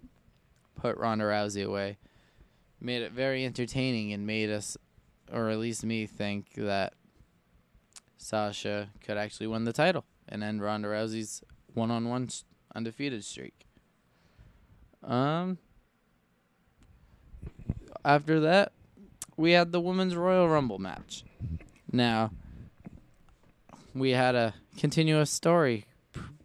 put 0.76 0.96
Ronda 0.96 1.26
Rousey 1.26 1.66
away 1.66 1.98
made 2.80 3.02
it 3.02 3.12
very 3.12 3.44
entertaining 3.44 4.14
and 4.14 4.26
made 4.26 4.48
us 4.48 4.78
or 5.32 5.48
at 5.50 5.58
least 5.58 5.84
me, 5.84 6.06
think 6.06 6.54
that 6.54 6.94
Sasha 8.16 8.90
could 9.04 9.16
actually 9.16 9.46
win 9.46 9.64
the 9.64 9.72
title 9.72 10.04
and 10.28 10.42
end 10.42 10.62
Ronda 10.62 10.88
Rousey's 10.88 11.42
one-on-one 11.74 12.28
undefeated 12.74 13.24
streak. 13.24 13.66
Um. 15.02 15.58
After 18.04 18.38
that, 18.40 18.72
we 19.36 19.52
had 19.52 19.72
the 19.72 19.80
Women's 19.80 20.14
Royal 20.14 20.48
Rumble 20.48 20.78
match. 20.78 21.24
Now, 21.90 22.30
we 23.94 24.10
had 24.10 24.34
a 24.36 24.54
continuous 24.76 25.30
story 25.30 25.86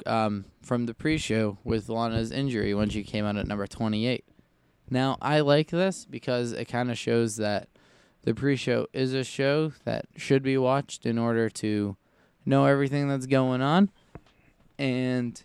um, 0.06 0.46
from 0.62 0.88
the 0.88 0.94
pre-show 0.94 1.58
with 1.64 1.88
Lana's 1.88 2.32
injury 2.32 2.74
when 2.74 2.90
she 2.90 3.04
came 3.04 3.26
out 3.26 3.38
at 3.38 3.46
number 3.46 3.68
28. 3.68 4.26
Now, 4.90 5.18
I 5.22 5.42
like 5.42 5.70
this 5.70 6.06
because 6.06 6.52
it 6.52 6.66
kind 6.66 6.90
of 6.90 6.98
shows 6.98 7.38
that 7.38 7.70
the 8.24 8.34
pre-show 8.34 8.88
is 8.94 9.14
a 9.14 9.24
show 9.24 9.74
that 9.84 10.06
should 10.16 10.44
be 10.44 10.58
watched 10.58 11.06
in 11.06 11.18
order 11.18 11.50
to 11.50 11.96
know 12.46 12.66
everything 12.66 13.08
that's 13.08 13.26
going 13.26 13.62
on 13.62 13.90
and 14.78 15.44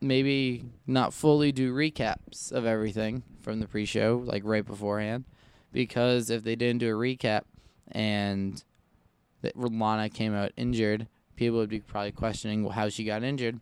maybe 0.00 0.64
not 0.86 1.12
fully 1.12 1.52
do 1.52 1.74
recaps 1.74 2.52
of 2.52 2.66
everything 2.66 3.22
from 3.40 3.60
the 3.60 3.66
pre-show 3.66 4.22
like 4.24 4.42
right 4.44 4.64
beforehand. 4.64 5.24
Because 5.72 6.30
if 6.30 6.44
they 6.44 6.56
didn't 6.56 6.78
do 6.78 6.94
a 6.94 6.98
recap 6.98 7.42
and 7.90 8.62
that 9.42 9.56
Lana 9.56 10.08
came 10.08 10.34
out 10.34 10.52
injured, 10.56 11.08
people 11.36 11.58
would 11.58 11.68
be 11.68 11.80
probably 11.80 12.12
questioning 12.12 12.68
how 12.68 12.88
she 12.88 13.04
got 13.04 13.22
injured. 13.22 13.60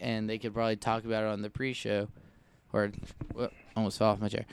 And 0.00 0.28
they 0.28 0.38
could 0.38 0.54
probably 0.54 0.76
talk 0.76 1.04
about 1.04 1.24
it 1.24 1.28
on 1.28 1.42
the 1.42 1.50
pre-show 1.50 2.08
or 2.72 2.92
well, 3.34 3.50
almost 3.76 3.98
fell 3.98 4.08
off 4.08 4.20
my 4.20 4.28
chair 4.28 4.44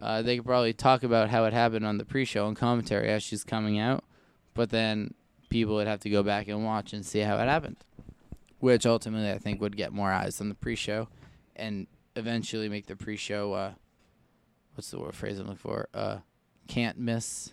uh, 0.00 0.22
they 0.22 0.36
could 0.36 0.46
probably 0.46 0.72
talk 0.72 1.02
about 1.02 1.30
how 1.30 1.44
it 1.44 1.52
happened 1.52 1.86
on 1.86 1.98
the 1.98 2.04
pre-show 2.04 2.46
and 2.46 2.56
commentary 2.56 3.08
as 3.08 3.22
she's 3.22 3.44
coming 3.44 3.78
out, 3.78 4.04
but 4.54 4.70
then 4.70 5.14
people 5.48 5.74
would 5.76 5.86
have 5.86 6.00
to 6.00 6.10
go 6.10 6.22
back 6.22 6.48
and 6.48 6.64
watch 6.64 6.92
and 6.92 7.04
see 7.04 7.20
how 7.20 7.36
it 7.38 7.46
happened, 7.46 7.76
which 8.58 8.84
ultimately 8.84 9.30
I 9.30 9.38
think 9.38 9.60
would 9.60 9.76
get 9.76 9.92
more 9.92 10.12
eyes 10.12 10.40
on 10.40 10.48
the 10.48 10.54
pre-show, 10.54 11.08
and 11.54 11.86
eventually 12.14 12.68
make 12.68 12.86
the 12.86 12.96
pre-show, 12.96 13.52
uh, 13.52 13.72
what's 14.74 14.90
the 14.90 14.98
word 14.98 15.14
phrase 15.14 15.38
I'm 15.38 15.46
looking 15.46 15.58
for, 15.58 15.88
uh, 15.94 16.18
can't 16.68 16.98
miss 16.98 17.52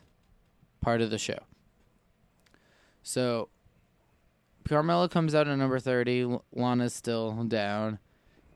part 0.81 1.01
of 1.01 1.09
the 1.09 1.17
show. 1.17 1.39
So 3.03 3.49
Carmella 4.67 5.09
comes 5.09 5.35
out 5.35 5.47
at 5.47 5.57
number 5.57 5.79
30, 5.79 6.39
Lana's 6.53 6.93
still 6.93 7.31
down, 7.45 7.99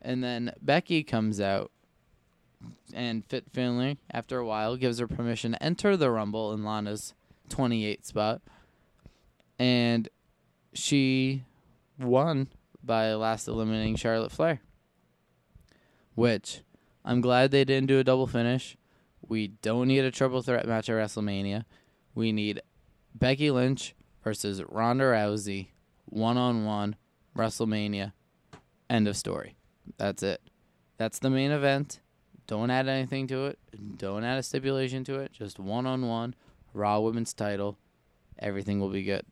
and 0.01 0.23
then 0.23 0.53
Becky 0.61 1.03
comes 1.03 1.39
out 1.39 1.71
and 2.93 3.25
Fit 3.25 3.45
Finlay, 3.51 3.97
after 4.11 4.39
a 4.39 4.45
while, 4.45 4.75
gives 4.75 4.99
her 4.99 5.07
permission 5.07 5.51
to 5.53 5.63
enter 5.63 5.97
the 5.97 6.11
Rumble 6.11 6.53
in 6.53 6.63
Lana's 6.63 7.13
28 7.49 8.05
spot. 8.05 8.41
And 9.59 10.09
she 10.73 11.43
won 11.99 12.47
by 12.83 13.13
last 13.13 13.47
eliminating 13.47 13.95
Charlotte 13.95 14.31
Flair. 14.31 14.61
Which 16.15 16.61
I'm 17.05 17.21
glad 17.21 17.51
they 17.51 17.65
didn't 17.65 17.87
do 17.87 17.99
a 17.99 18.03
double 18.03 18.27
finish. 18.27 18.77
We 19.27 19.47
don't 19.47 19.87
need 19.87 20.03
a 20.03 20.11
triple 20.11 20.41
threat 20.41 20.67
match 20.67 20.89
at 20.89 20.95
WrestleMania. 20.95 21.65
We 22.15 22.31
need 22.31 22.61
Becky 23.13 23.51
Lynch 23.51 23.93
versus 24.23 24.63
Ronda 24.67 25.05
Rousey 25.05 25.67
one 26.05 26.37
on 26.37 26.65
one 26.65 26.95
WrestleMania. 27.35 28.13
End 28.89 29.07
of 29.07 29.17
story. 29.17 29.55
That's 29.97 30.23
it. 30.23 30.41
That's 30.97 31.19
the 31.19 31.29
main 31.29 31.51
event. 31.51 31.99
Don't 32.47 32.71
add 32.71 32.87
anything 32.87 33.27
to 33.27 33.45
it. 33.45 33.59
Don't 33.97 34.23
add 34.23 34.39
a 34.39 34.43
stipulation 34.43 35.03
to 35.05 35.19
it. 35.19 35.33
Just 35.33 35.59
one 35.59 35.85
on 35.85 36.07
one, 36.07 36.33
Raw 36.73 36.99
Women's 36.99 37.33
title. 37.33 37.77
Everything 38.39 38.79
will 38.79 38.89
be 38.89 39.03
good. 39.03 39.25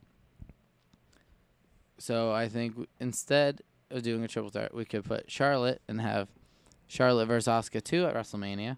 So 1.97 2.31
I 2.31 2.49
think 2.49 2.75
instead 2.99 3.61
of 3.89 4.03
doing 4.03 4.23
a 4.23 4.27
triple 4.27 4.49
threat, 4.49 4.73
we 4.73 4.83
could 4.83 5.05
put 5.05 5.31
Charlotte 5.31 5.81
and 5.87 6.01
have 6.01 6.27
Charlotte 6.87 7.27
versus 7.27 7.47
Asuka 7.47 7.81
2 7.81 8.05
at 8.05 8.15
WrestleMania. 8.15 8.77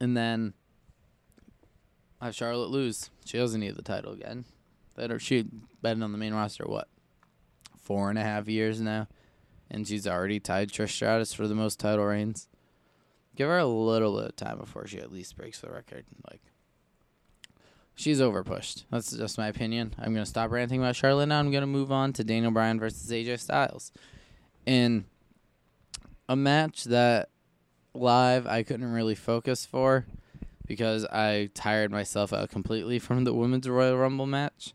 And 0.00 0.16
then 0.16 0.54
have 2.22 2.34
Charlotte 2.34 2.70
lose. 2.70 3.10
She 3.24 3.36
doesn't 3.36 3.60
need 3.60 3.76
the 3.76 3.82
title 3.82 4.12
again. 4.12 4.44
That 4.94 5.10
her 5.10 5.18
she 5.18 5.46
been 5.82 6.02
on 6.02 6.12
the 6.12 6.18
main 6.18 6.34
roster 6.34 6.64
what 6.66 6.88
four 7.78 8.10
and 8.10 8.18
a 8.18 8.22
half 8.22 8.48
years 8.48 8.80
now, 8.80 9.06
and 9.70 9.86
she's 9.86 10.06
already 10.06 10.40
tied 10.40 10.70
Trish 10.70 10.90
Stratus 10.90 11.32
for 11.32 11.46
the 11.46 11.54
most 11.54 11.78
title 11.78 12.04
reigns. 12.04 12.48
Give 13.36 13.48
her 13.48 13.58
a 13.58 13.66
little 13.66 14.16
bit 14.16 14.30
of 14.30 14.36
time 14.36 14.58
before 14.58 14.86
she 14.86 14.98
at 14.98 15.12
least 15.12 15.36
breaks 15.36 15.60
the 15.60 15.70
record. 15.70 16.04
Like 16.30 16.40
she's 17.94 18.20
overpushed. 18.20 18.84
That's 18.90 19.12
just 19.12 19.38
my 19.38 19.46
opinion. 19.48 19.94
I'm 19.98 20.12
gonna 20.12 20.26
stop 20.26 20.50
ranting 20.50 20.80
about 20.80 20.96
Charlotte 20.96 21.26
now. 21.26 21.38
I'm 21.38 21.50
gonna 21.50 21.66
move 21.66 21.92
on 21.92 22.12
to 22.14 22.24
Daniel 22.24 22.50
Bryan 22.50 22.80
versus 22.80 23.10
AJ 23.10 23.40
Styles, 23.40 23.92
in 24.66 25.04
a 26.28 26.36
match 26.36 26.84
that 26.84 27.28
live 27.94 28.46
I 28.46 28.62
couldn't 28.62 28.92
really 28.92 29.14
focus 29.14 29.64
for 29.64 30.06
because 30.66 31.04
I 31.06 31.50
tired 31.54 31.90
myself 31.90 32.32
out 32.32 32.50
completely 32.50 32.98
from 32.98 33.24
the 33.24 33.32
Women's 33.32 33.68
Royal 33.68 33.96
Rumble 33.96 34.26
match. 34.26 34.74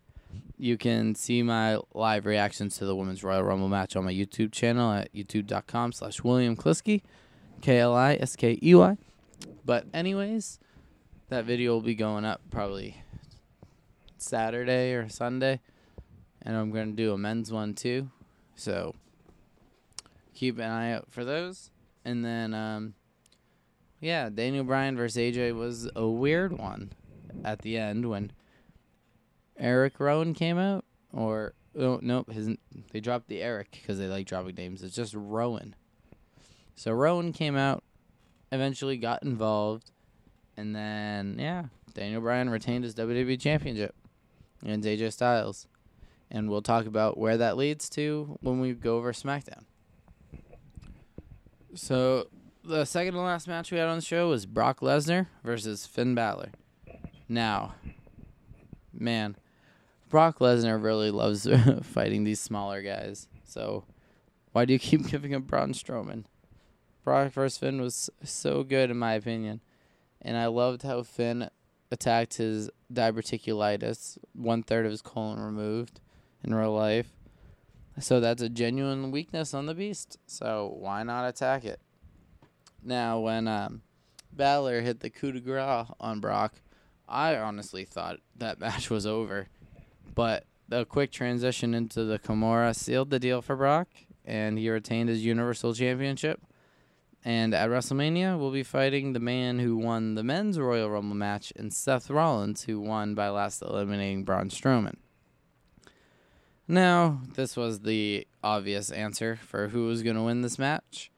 You 0.63 0.77
can 0.77 1.13
see 1.13 1.43
my 1.43 1.77
live 1.93 2.25
reactions 2.25 2.77
to 2.77 2.85
the 2.85 2.95
Women's 2.95 3.21
Royal 3.21 3.43
Rumble 3.43 3.67
match 3.67 3.97
on 3.97 4.05
my 4.05 4.13
YouTube 4.13 4.53
channel 4.53 4.93
at 4.93 5.13
youtube.com 5.13 5.91
slash 5.91 6.23
William 6.23 6.55
Kliskey, 6.55 7.01
K-L-I-S-K-E-Y. 7.59 8.97
But 9.65 9.87
anyways, 9.93 10.59
that 11.27 11.43
video 11.43 11.73
will 11.73 11.81
be 11.81 11.95
going 11.95 12.23
up 12.23 12.39
probably 12.49 13.03
Saturday 14.17 14.93
or 14.93 15.09
Sunday. 15.09 15.59
And 16.41 16.55
I'm 16.55 16.71
going 16.71 16.91
to 16.91 16.95
do 16.95 17.11
a 17.11 17.17
men's 17.17 17.51
one 17.51 17.73
too. 17.73 18.09
So 18.55 18.95
keep 20.33 20.59
an 20.59 20.71
eye 20.71 20.93
out 20.93 21.07
for 21.09 21.25
those. 21.25 21.71
And 22.05 22.23
then 22.23 22.53
um, 22.53 22.93
yeah, 23.99 24.29
Daniel 24.29 24.63
Bryan 24.63 24.95
versus 24.95 25.17
AJ 25.17 25.55
was 25.55 25.89
a 25.93 26.07
weird 26.07 26.57
one 26.57 26.93
at 27.43 27.63
the 27.63 27.77
end 27.77 28.09
when 28.09 28.31
Eric 29.57 29.99
Rowan 29.99 30.33
came 30.33 30.57
out, 30.57 30.85
or 31.11 31.53
oh 31.77 31.99
nope, 32.01 32.31
his 32.31 32.49
they 32.91 32.99
dropped 32.99 33.27
the 33.27 33.41
Eric 33.41 33.69
because 33.71 33.97
they 33.99 34.07
like 34.07 34.27
dropping 34.27 34.55
names. 34.55 34.83
It's 34.83 34.95
just 34.95 35.13
Rowan. 35.15 35.75
So 36.75 36.91
Rowan 36.91 37.33
came 37.33 37.55
out, 37.55 37.83
eventually 38.51 38.97
got 38.97 39.23
involved, 39.23 39.91
and 40.57 40.75
then 40.75 41.37
yeah, 41.39 41.65
Daniel 41.93 42.21
Bryan 42.21 42.49
retained 42.49 42.83
his 42.83 42.95
WWE 42.95 43.39
Championship 43.39 43.95
against 44.63 44.87
AJ 44.87 45.13
Styles, 45.13 45.67
and 46.31 46.49
we'll 46.49 46.61
talk 46.61 46.85
about 46.85 47.17
where 47.17 47.37
that 47.37 47.57
leads 47.57 47.89
to 47.91 48.37
when 48.41 48.59
we 48.59 48.73
go 48.73 48.97
over 48.97 49.13
SmackDown. 49.13 49.65
So 51.75 52.27
the 52.63 52.85
second 52.85 53.13
to 53.13 53.19
last 53.19 53.47
match 53.47 53.71
we 53.71 53.77
had 53.77 53.87
on 53.87 53.97
the 53.97 54.05
show 54.05 54.29
was 54.29 54.45
Brock 54.45 54.79
Lesnar 54.79 55.27
versus 55.43 55.85
Finn 55.85 56.15
Balor. 56.15 56.51
Now, 57.27 57.75
man, 58.93 59.35
Brock 60.13 60.37
Lesnar 60.37 60.79
really 60.79 61.09
loves 61.09 61.47
fighting 61.81 62.23
these 62.23 62.39
smaller 62.39 62.83
guys. 62.83 63.27
So, 63.45 63.85
why 64.51 64.63
do 64.63 64.71
you 64.71 64.77
keep 64.77 65.07
giving 65.09 65.31
him 65.31 65.41
Braun 65.41 65.73
Strowman? 65.73 66.25
Brock 67.03 67.31
versus 67.31 67.57
Finn 67.57 67.81
was 67.81 68.11
so 68.23 68.61
good 68.61 68.91
in 68.91 68.99
my 68.99 69.13
opinion, 69.13 69.61
and 70.21 70.37
I 70.37 70.45
loved 70.45 70.83
how 70.83 71.01
Finn 71.01 71.49
attacked 71.89 72.37
his 72.37 72.69
diverticulitis, 72.93 74.19
one 74.33 74.61
third 74.61 74.85
of 74.85 74.91
his 74.91 75.01
colon 75.01 75.39
removed 75.39 75.99
in 76.43 76.53
real 76.53 76.75
life. 76.75 77.09
So 77.99 78.19
that's 78.19 78.43
a 78.43 78.49
genuine 78.49 79.09
weakness 79.09 79.51
on 79.51 79.65
the 79.65 79.73
beast. 79.73 80.19
So 80.27 80.75
why 80.77 81.01
not 81.01 81.27
attack 81.27 81.65
it? 81.65 81.79
Now, 82.83 83.19
when 83.19 83.47
um, 83.47 83.81
Balor 84.31 84.81
hit 84.81 84.99
the 84.99 85.09
coup 85.09 85.31
de 85.31 85.39
grace 85.39 85.87
on 85.99 86.19
Brock, 86.19 86.61
I 87.09 87.35
honestly 87.35 87.83
thought 87.83 88.17
that 88.35 88.59
match 88.59 88.91
was 88.91 89.07
over. 89.07 89.47
But 90.13 90.45
the 90.67 90.85
quick 90.85 91.11
transition 91.11 91.73
into 91.73 92.03
the 92.03 92.19
Kimura 92.19 92.75
sealed 92.75 93.09
the 93.09 93.19
deal 93.19 93.41
for 93.41 93.55
Brock, 93.55 93.87
and 94.25 94.57
he 94.57 94.69
retained 94.69 95.09
his 95.09 95.25
Universal 95.25 95.73
Championship. 95.73 96.41
And 97.25 97.53
at 97.53 97.69
WrestleMania, 97.69 98.37
we'll 98.37 98.51
be 98.51 98.63
fighting 98.63 99.13
the 99.13 99.19
man 99.19 99.59
who 99.59 99.77
won 99.77 100.15
the 100.15 100.23
men's 100.23 100.59
Royal 100.59 100.89
Rumble 100.89 101.15
match 101.15 101.53
and 101.55 101.73
Seth 101.73 102.09
Rollins, 102.09 102.63
who 102.63 102.81
won 102.81 103.15
by 103.15 103.29
last 103.29 103.61
eliminating 103.61 104.25
Braun 104.25 104.49
Strowman. 104.49 104.97
Now, 106.67 107.21
this 107.35 107.55
was 107.55 107.81
the 107.81 108.27
obvious 108.43 108.89
answer 108.91 109.37
for 109.37 109.69
who 109.69 109.87
was 109.87 110.03
going 110.03 110.15
to 110.15 110.23
win 110.23 110.41
this 110.41 110.59
match, 110.59 111.11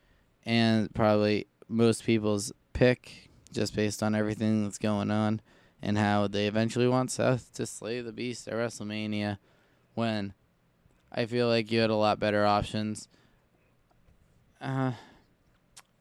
and 0.43 0.93
probably 0.93 1.47
most 1.67 2.03
people's 2.03 2.51
pick 2.73 3.29
just 3.51 3.75
based 3.75 4.03
on 4.03 4.15
everything 4.15 4.63
that's 4.63 4.77
going 4.77 5.09
on 5.09 5.41
and 5.81 5.97
how 5.97 6.27
they 6.27 6.47
eventually 6.47 6.87
want 6.87 7.11
Seth 7.11 7.53
to 7.53 7.65
slay 7.65 8.01
the 8.01 8.11
beast 8.11 8.47
at 8.47 8.53
WrestleMania 8.53 9.37
when 9.93 10.33
I 11.11 11.25
feel 11.25 11.47
like 11.47 11.71
you 11.71 11.79
had 11.79 11.89
a 11.89 11.95
lot 11.95 12.19
better 12.19 12.45
options. 12.45 13.07
Uh, 14.61 14.93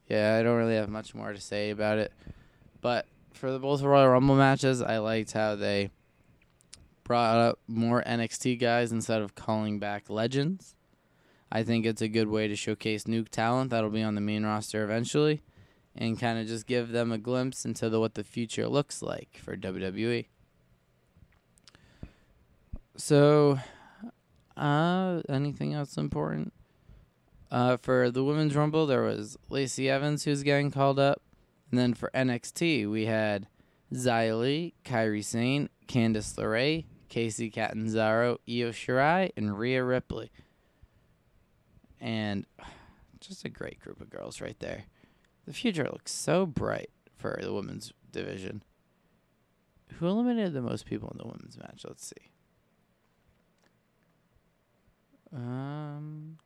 yeah, 0.07 0.37
I 0.39 0.43
don't 0.43 0.57
really 0.57 0.75
have 0.75 0.89
much 0.89 1.13
more 1.13 1.33
to 1.33 1.41
say 1.41 1.69
about 1.69 1.97
it. 1.97 2.11
But 2.81 3.05
for 3.33 3.51
the 3.51 3.59
both 3.59 3.81
Royal 3.81 4.09
Rumble 4.09 4.35
matches, 4.35 4.81
I 4.81 4.97
liked 4.97 5.33
how 5.33 5.55
they 5.55 5.89
brought 7.03 7.37
up 7.37 7.59
more 7.67 8.03
NXT 8.03 8.59
guys 8.59 8.91
instead 8.91 9.21
of 9.21 9.35
calling 9.35 9.79
back 9.79 10.09
legends. 10.09 10.75
I 11.51 11.63
think 11.63 11.85
it's 11.85 12.01
a 12.01 12.07
good 12.07 12.27
way 12.27 12.47
to 12.47 12.55
showcase 12.55 13.07
new 13.07 13.23
talent 13.23 13.69
that'll 13.69 13.89
be 13.89 14.01
on 14.01 14.15
the 14.15 14.21
main 14.21 14.43
roster 14.45 14.83
eventually 14.83 15.41
and 15.95 16.19
kind 16.19 16.39
of 16.39 16.47
just 16.47 16.67
give 16.67 16.89
them 16.89 17.11
a 17.11 17.17
glimpse 17.17 17.65
into 17.65 17.89
the, 17.89 17.99
what 17.99 18.15
the 18.15 18.23
future 18.23 18.67
looks 18.67 19.01
like 19.01 19.39
for 19.41 19.55
WWE. 19.55 20.25
So, 22.97 23.59
uh, 24.57 25.21
anything 25.29 25.73
else 25.73 25.97
important? 25.97 26.53
Uh, 27.51 27.77
for 27.77 28.09
the 28.09 28.23
women's 28.23 28.55
rumble, 28.55 28.85
there 28.85 29.03
was 29.03 29.37
Lacey 29.49 29.89
Evans 29.89 30.23
who's 30.23 30.43
getting 30.43 30.71
called 30.71 30.99
up, 30.99 31.21
and 31.69 31.79
then 31.79 31.93
for 31.93 32.09
NXT 32.13 32.89
we 32.89 33.05
had 33.05 33.47
Li, 33.91 34.73
Kairi 34.83 35.23
Sane, 35.23 35.69
Candice 35.87 36.35
LeRae, 36.35 36.85
Kacy 37.09 37.53
Catanzaro, 37.53 38.39
Io 38.47 38.71
Shirai, 38.71 39.31
and 39.37 39.57
Rhea 39.57 39.83
Ripley. 39.83 40.31
And 42.01 42.45
just 43.19 43.45
a 43.45 43.49
great 43.49 43.79
group 43.79 44.01
of 44.01 44.09
girls 44.09 44.41
right 44.41 44.59
there. 44.59 44.85
The 45.45 45.53
future 45.53 45.83
looks 45.83 46.11
so 46.11 46.45
bright 46.45 46.89
for 47.15 47.39
the 47.41 47.53
women's 47.53 47.93
division. 48.11 48.63
Who 49.99 50.07
eliminated 50.07 50.53
the 50.53 50.61
most 50.61 50.85
people 50.85 51.09
in 51.11 51.17
the 51.17 51.27
women's 51.27 51.57
match? 51.57 51.83
Let's 51.87 52.05
see. 52.05 52.31
Um. 55.33 56.37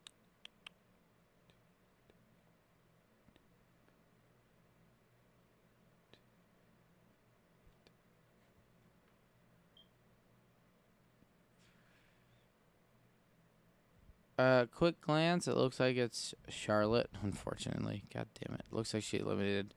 Uh, 14.40 14.68
quick 14.74 15.02
glance, 15.02 15.50
it 15.50 15.58
looks 15.58 15.82
like 15.82 15.98
it's 15.98 16.34
Charlotte. 16.48 17.10
Unfortunately, 17.22 18.04
god 18.14 18.26
damn 18.40 18.56
it, 18.56 18.64
looks 18.72 18.94
like 18.94 19.04
she 19.04 19.20
eliminated 19.20 19.74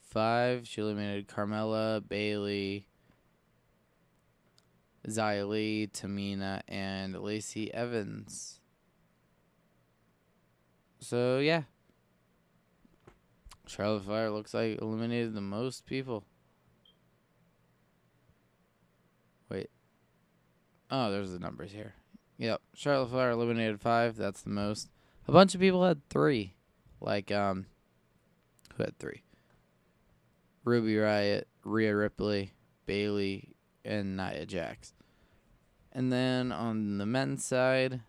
five. 0.00 0.68
She 0.68 0.80
eliminated 0.80 1.26
Carmella, 1.26 2.00
Bayley, 2.08 2.86
Li, 5.04 5.88
Tamina, 5.92 6.62
and 6.68 7.20
Lacey 7.20 7.74
Evans. 7.74 8.60
So 11.00 11.40
yeah, 11.40 11.62
Charlotte 13.66 14.04
Flair 14.04 14.30
looks 14.30 14.54
like 14.54 14.80
eliminated 14.80 15.34
the 15.34 15.40
most 15.40 15.86
people. 15.86 16.22
Wait. 19.50 19.70
Oh, 20.88 21.10
there's 21.10 21.32
the 21.32 21.40
numbers 21.40 21.72
here. 21.72 21.94
Yep. 22.38 22.60
Charlotte 22.74 23.10
Flair 23.10 23.30
eliminated 23.30 23.80
five. 23.80 24.16
That's 24.16 24.42
the 24.42 24.50
most. 24.50 24.90
A 25.28 25.32
bunch 25.32 25.54
of 25.54 25.60
people 25.60 25.84
had 25.84 26.06
three. 26.08 26.54
Like, 27.00 27.30
um, 27.30 27.66
who 28.76 28.82
had 28.82 28.98
three? 28.98 29.22
Ruby 30.64 30.94
Riott, 30.94 31.44
Rhea 31.64 31.94
Ripley, 31.94 32.52
Bayley, 32.86 33.54
and 33.84 34.16
Nia 34.16 34.46
Jax. 34.46 34.94
And 35.92 36.12
then 36.12 36.50
on 36.50 36.98
the 36.98 37.06
men's 37.06 37.44
side, 37.44 38.00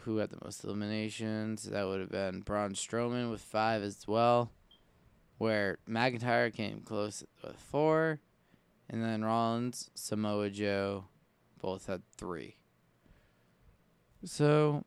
who 0.00 0.18
had 0.18 0.30
the 0.30 0.38
most 0.42 0.64
eliminations? 0.64 1.64
That 1.64 1.86
would 1.86 2.00
have 2.00 2.10
been 2.10 2.40
Braun 2.40 2.72
Strowman 2.72 3.30
with 3.30 3.40
five 3.40 3.82
as 3.82 4.06
well. 4.06 4.50
Where 5.38 5.78
McIntyre 5.88 6.52
came 6.52 6.80
close 6.80 7.24
with 7.42 7.56
four. 7.56 8.20
And 8.88 9.02
then 9.02 9.24
Rollins, 9.24 9.90
Samoa 9.94 10.50
Joe, 10.50 11.06
both 11.64 11.86
had 11.86 12.02
three. 12.18 12.56
So 14.22 14.84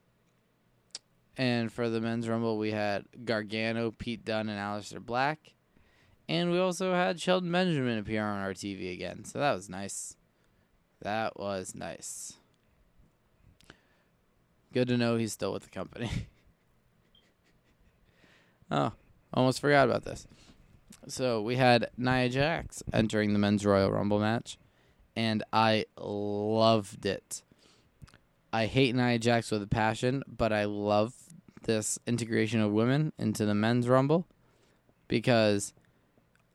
And 1.36 1.72
for 1.72 1.90
the 1.90 2.00
men's 2.00 2.30
rumble, 2.30 2.60
we 2.60 2.72
had 2.72 3.06
Gargano, 3.26 3.90
Pete 3.90 4.24
Dunne, 4.24 4.48
and 4.48 4.60
Aleister 4.60 5.04
Black. 5.04 5.54
And 6.30 6.52
we 6.52 6.60
also 6.60 6.94
had 6.94 7.20
Shelton 7.20 7.52
Benjamin 7.52 7.98
appear 7.98 8.24
on 8.24 8.42
our 8.42 8.54
TV 8.54 8.94
again. 8.94 9.24
So 9.26 9.40
that 9.40 9.54
was 9.54 9.70
nice. 9.70 10.18
That 11.02 11.40
was 11.40 11.74
nice. 11.74 12.34
Good 14.72 14.88
to 14.90 14.98
know 14.98 15.18
he's 15.18 15.34
still 15.34 15.54
with 15.54 15.64
the 15.64 15.70
company. 15.70 16.12
oh, 18.72 18.92
almost 19.34 19.62
forgot 19.62 19.90
about 19.90 20.06
this. 20.06 20.28
So 21.08 21.42
we 21.42 21.56
had 21.56 21.90
Nia 21.98 22.30
Jax 22.30 22.84
entering 22.94 23.34
the 23.34 23.40
men's 23.40 23.66
Royal 23.66 23.92
Rumble 23.92 24.20
match, 24.20 24.60
and 25.18 25.44
I 25.52 25.86
loved 26.00 27.08
it. 27.08 27.42
I 28.54 28.68
hate 28.68 28.94
Nia 28.94 29.18
Jax 29.18 29.50
with 29.50 29.64
a 29.64 29.68
passion, 29.68 30.22
but 30.28 30.54
I 30.54 30.66
love 30.66 31.16
this 31.64 31.98
integration 32.06 32.62
of 32.62 32.72
women 32.72 33.12
into 33.18 33.44
the 33.44 33.56
men's 33.56 33.90
Rumble 33.90 34.28
because 35.08 35.74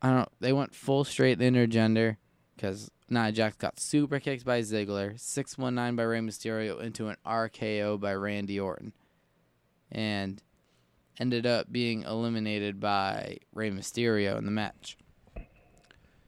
I 0.00 0.10
don't. 0.10 0.28
They 0.38 0.52
went 0.52 0.76
full 0.76 1.02
straight 1.02 1.40
intergender 1.40 2.18
because 2.54 2.92
Nia 3.10 3.32
Jax 3.32 3.56
got 3.56 3.80
super 3.80 4.20
kicked 4.20 4.44
by 4.44 4.60
Ziggler, 4.60 5.18
six 5.18 5.58
one 5.58 5.74
nine 5.74 5.96
by 5.96 6.04
Rey 6.04 6.20
Mysterio 6.20 6.80
into 6.80 7.08
an 7.08 7.16
RKO 7.26 7.98
by 7.98 8.14
Randy 8.14 8.60
Orton, 8.60 8.92
and 9.90 10.40
ended 11.18 11.46
up 11.46 11.72
being 11.72 12.04
eliminated 12.04 12.78
by 12.78 13.38
Rey 13.52 13.72
Mysterio 13.72 14.38
in 14.38 14.44
the 14.44 14.52
match. 14.52 14.96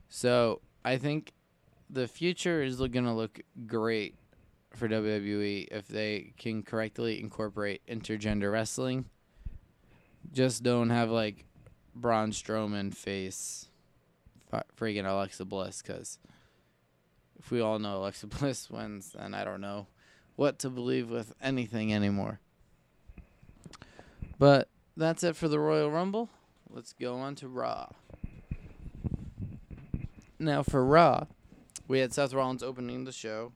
So 0.09 0.63
I 0.85 0.99
think 0.99 1.33
the 1.91 2.09
future 2.09 2.63
is 2.63 2.77
going 2.77 3.05
to 3.05 3.13
look 3.13 3.41
great 3.67 4.17
for 4.75 4.89
WWE 4.89 5.69
if 5.71 5.87
they 5.89 6.33
can 6.39 6.63
correctly 6.63 7.21
incorporate 7.21 7.83
intergender 7.87 8.53
wrestling. 8.53 9.07
Just 10.33 10.63
don't 10.63 10.91
have 10.91 11.11
like 11.11 11.45
Braun 11.95 12.33
Strowman 12.33 12.95
face 12.95 13.69
freaking 14.77 15.09
Alexa 15.09 15.45
Bliss 15.45 15.83
because 15.83 16.19
if 17.39 17.51
we 17.51 17.61
all 17.61 17.79
know 17.79 17.99
Alexa 17.99 18.27
Bliss 18.29 18.71
wins, 18.71 19.15
then 19.17 19.35
I 19.35 19.45
don't 19.45 19.61
know 19.61 19.87
what 20.37 20.59
to 20.61 20.71
believe 20.71 21.11
with 21.11 21.33
anything 21.43 21.93
anymore. 21.93 22.41
But 24.39 24.69
that's 24.97 25.23
it 25.23 25.37
for 25.37 25.49
the 25.49 25.61
Royal 25.61 25.91
Rumble. 25.91 26.29
Let's 26.69 26.93
go 26.93 27.17
on 27.17 27.35
to 27.37 27.49
Raw. 27.49 27.91
Now 30.39 30.63
for 30.63 30.85
Raw, 30.85 31.27
we 31.89 31.99
had 32.01 32.13
Seth 32.13 32.33
Rollins 32.33 32.63
opening 32.63 33.05
the 33.05 33.13
show, 33.13 33.53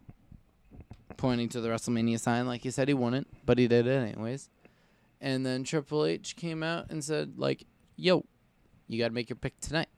pointing 1.16 1.48
to 1.50 1.60
the 1.60 1.68
WrestleMania 1.68 2.18
sign 2.20 2.46
like 2.46 2.62
he 2.62 2.70
said 2.70 2.88
he 2.88 2.94
wouldn't, 2.94 3.28
but 3.46 3.58
he 3.58 3.68
did 3.68 3.86
it 3.86 3.90
anyways. 3.90 4.48
And 5.20 5.44
then 5.44 5.64
Triple 5.64 6.04
H 6.04 6.36
came 6.36 6.62
out 6.62 6.90
and 6.90 7.02
said 7.02 7.34
like, 7.38 7.64
"Yo, 7.96 8.24
you 8.86 8.98
got 8.98 9.08
to 9.08 9.14
make 9.14 9.28
your 9.28 9.36
pick 9.36 9.58
tonight." 9.60 9.88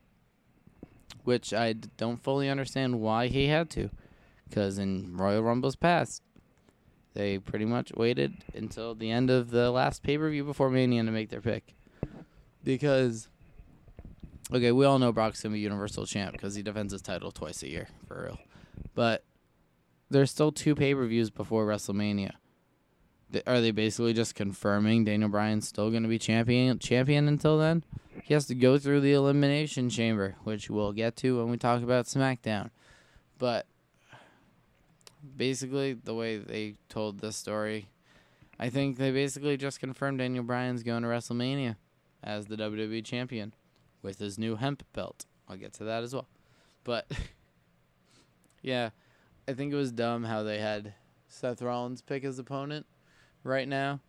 Which 1.24 1.52
I 1.52 1.74
d- 1.74 1.90
don't 1.98 2.22
fully 2.22 2.48
understand 2.48 3.00
why 3.00 3.26
he 3.26 3.48
had 3.48 3.68
to, 3.70 3.90
because 4.48 4.78
in 4.78 5.16
Royal 5.16 5.42
Rumbles 5.42 5.76
past, 5.76 6.22
they 7.12 7.38
pretty 7.38 7.66
much 7.66 7.92
waited 7.94 8.44
until 8.54 8.94
the 8.94 9.10
end 9.10 9.28
of 9.28 9.50
the 9.50 9.70
last 9.70 10.02
pay 10.02 10.16
per 10.16 10.30
view 10.30 10.44
before 10.44 10.70
Mania 10.70 11.02
to 11.04 11.10
make 11.10 11.28
their 11.28 11.40
pick. 11.42 11.74
Because, 12.62 13.28
okay, 14.52 14.72
we 14.72 14.84
all 14.84 14.98
know 14.98 15.12
Brock's 15.12 15.42
to 15.42 15.48
be 15.48 15.60
Universal 15.60 16.06
Champ 16.06 16.32
because 16.32 16.54
he 16.54 16.62
defends 16.62 16.92
his 16.92 17.02
title 17.02 17.30
twice 17.30 17.62
a 17.62 17.68
year, 17.68 17.88
for 18.06 18.24
real. 18.24 18.38
But 18.94 19.24
there's 20.10 20.30
still 20.30 20.52
two 20.52 20.74
pay 20.74 20.94
per 20.94 21.06
views 21.06 21.30
before 21.30 21.66
WrestleMania. 21.66 22.32
Are 23.46 23.60
they 23.60 23.70
basically 23.70 24.12
just 24.12 24.34
confirming 24.34 25.04
Daniel 25.04 25.28
Bryan's 25.28 25.68
still 25.68 25.90
to 25.90 26.08
be 26.08 26.18
champion 26.18 26.78
champion 26.80 27.28
until 27.28 27.58
then? 27.58 27.84
He 28.24 28.34
has 28.34 28.46
to 28.46 28.54
go 28.54 28.76
through 28.76 29.00
the 29.00 29.12
elimination 29.12 29.88
chamber, 29.88 30.36
which 30.42 30.68
we'll 30.68 30.92
get 30.92 31.16
to 31.16 31.38
when 31.38 31.50
we 31.50 31.56
talk 31.56 31.82
about 31.82 32.06
SmackDown. 32.06 32.70
But 33.38 33.66
basically 35.36 35.92
the 35.92 36.14
way 36.14 36.38
they 36.38 36.74
told 36.88 37.20
this 37.20 37.36
story. 37.36 37.88
I 38.58 38.68
think 38.68 38.98
they 38.98 39.10
basically 39.10 39.56
just 39.56 39.80
confirmed 39.80 40.18
Daniel 40.18 40.44
Bryan's 40.44 40.82
going 40.82 41.02
to 41.02 41.08
WrestleMania 41.08 41.76
as 42.22 42.46
the 42.46 42.56
WWE 42.56 43.04
champion 43.04 43.54
with 44.02 44.18
his 44.18 44.38
new 44.38 44.56
hemp 44.56 44.84
belt. 44.92 45.26
I'll 45.48 45.56
get 45.56 45.72
to 45.74 45.84
that 45.84 46.02
as 46.02 46.14
well. 46.14 46.28
But 46.84 47.10
yeah, 48.62 48.90
I 49.48 49.52
think 49.52 49.72
it 49.72 49.76
was 49.76 49.92
dumb 49.92 50.24
how 50.24 50.42
they 50.42 50.58
had 50.58 50.94
Seth 51.28 51.62
Rollins 51.62 52.02
pick 52.02 52.22
his 52.22 52.38
opponent 52.38 52.86
right 53.44 53.68
now. 53.68 54.00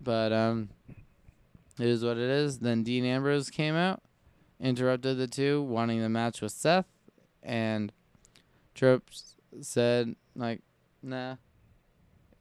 But 0.00 0.32
um 0.32 0.70
it 1.78 1.86
is 1.86 2.04
what 2.04 2.18
it 2.18 2.30
is. 2.30 2.58
Then 2.58 2.82
Dean 2.82 3.04
Ambrose 3.04 3.48
came 3.48 3.74
out, 3.74 4.02
interrupted 4.60 5.16
the 5.16 5.26
two, 5.26 5.62
wanting 5.62 6.02
the 6.02 6.10
match 6.10 6.42
with 6.42 6.52
Seth, 6.52 6.86
and 7.42 7.92
Trips 8.74 9.36
said 9.62 10.14
like, 10.36 10.60
nah. 11.02 11.36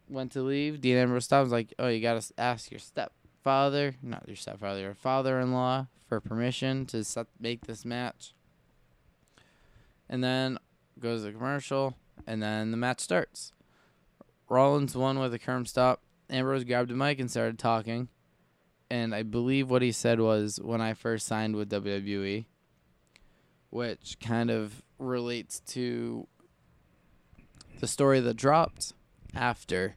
Went 0.10 0.32
to 0.32 0.42
leave. 0.42 0.82
Dean 0.82 0.98
Ambrose 0.98 1.26
stopped. 1.26 1.46
Was 1.46 1.52
like, 1.52 1.74
oh, 1.78 1.88
you 1.88 2.02
gotta 2.02 2.26
ask 2.38 2.72
your 2.72 2.80
stepfather, 2.80 3.96
not 4.02 4.24
your 4.26 4.36
stepfather, 4.36 4.82
your 4.82 4.96
father-in-law 4.96 5.88
for 6.10 6.20
permission 6.20 6.88
to 6.88 7.04
set, 7.04 7.28
make 7.40 7.68
this 7.68 7.86
match. 7.86 8.34
And 10.10 10.24
then 10.24 10.58
goes 11.00 11.24
the 11.24 11.32
commercial, 11.32 11.96
and 12.26 12.42
then 12.42 12.72
the 12.72 12.78
match 12.78 13.00
starts. 13.00 13.54
Rollins 14.50 14.96
won 14.96 15.20
with 15.20 15.34
a 15.34 15.40
curb 15.40 15.68
stomp. 15.68 16.00
Ambrose 16.30 16.64
grabbed 16.64 16.92
a 16.92 16.96
mic 16.96 17.20
and 17.20 17.30
started 17.30 17.60
talking. 17.60 18.10
And 18.90 19.14
I 19.14 19.22
believe 19.22 19.70
what 19.70 19.84
he 19.84 19.92
said 19.92 20.20
was 20.20 20.60
when 20.62 20.82
I 20.82 20.96
first 20.96 21.28
signed 21.28 21.56
with 21.56 21.70
WWE, 21.70 22.46
which 23.70 24.18
kind 24.20 24.50
of 24.50 24.82
relates 24.98 25.60
to 25.60 26.28
the 27.80 27.88
story 27.88 28.20
that 28.20 28.34
dropped 28.34 28.94
after 29.36 29.96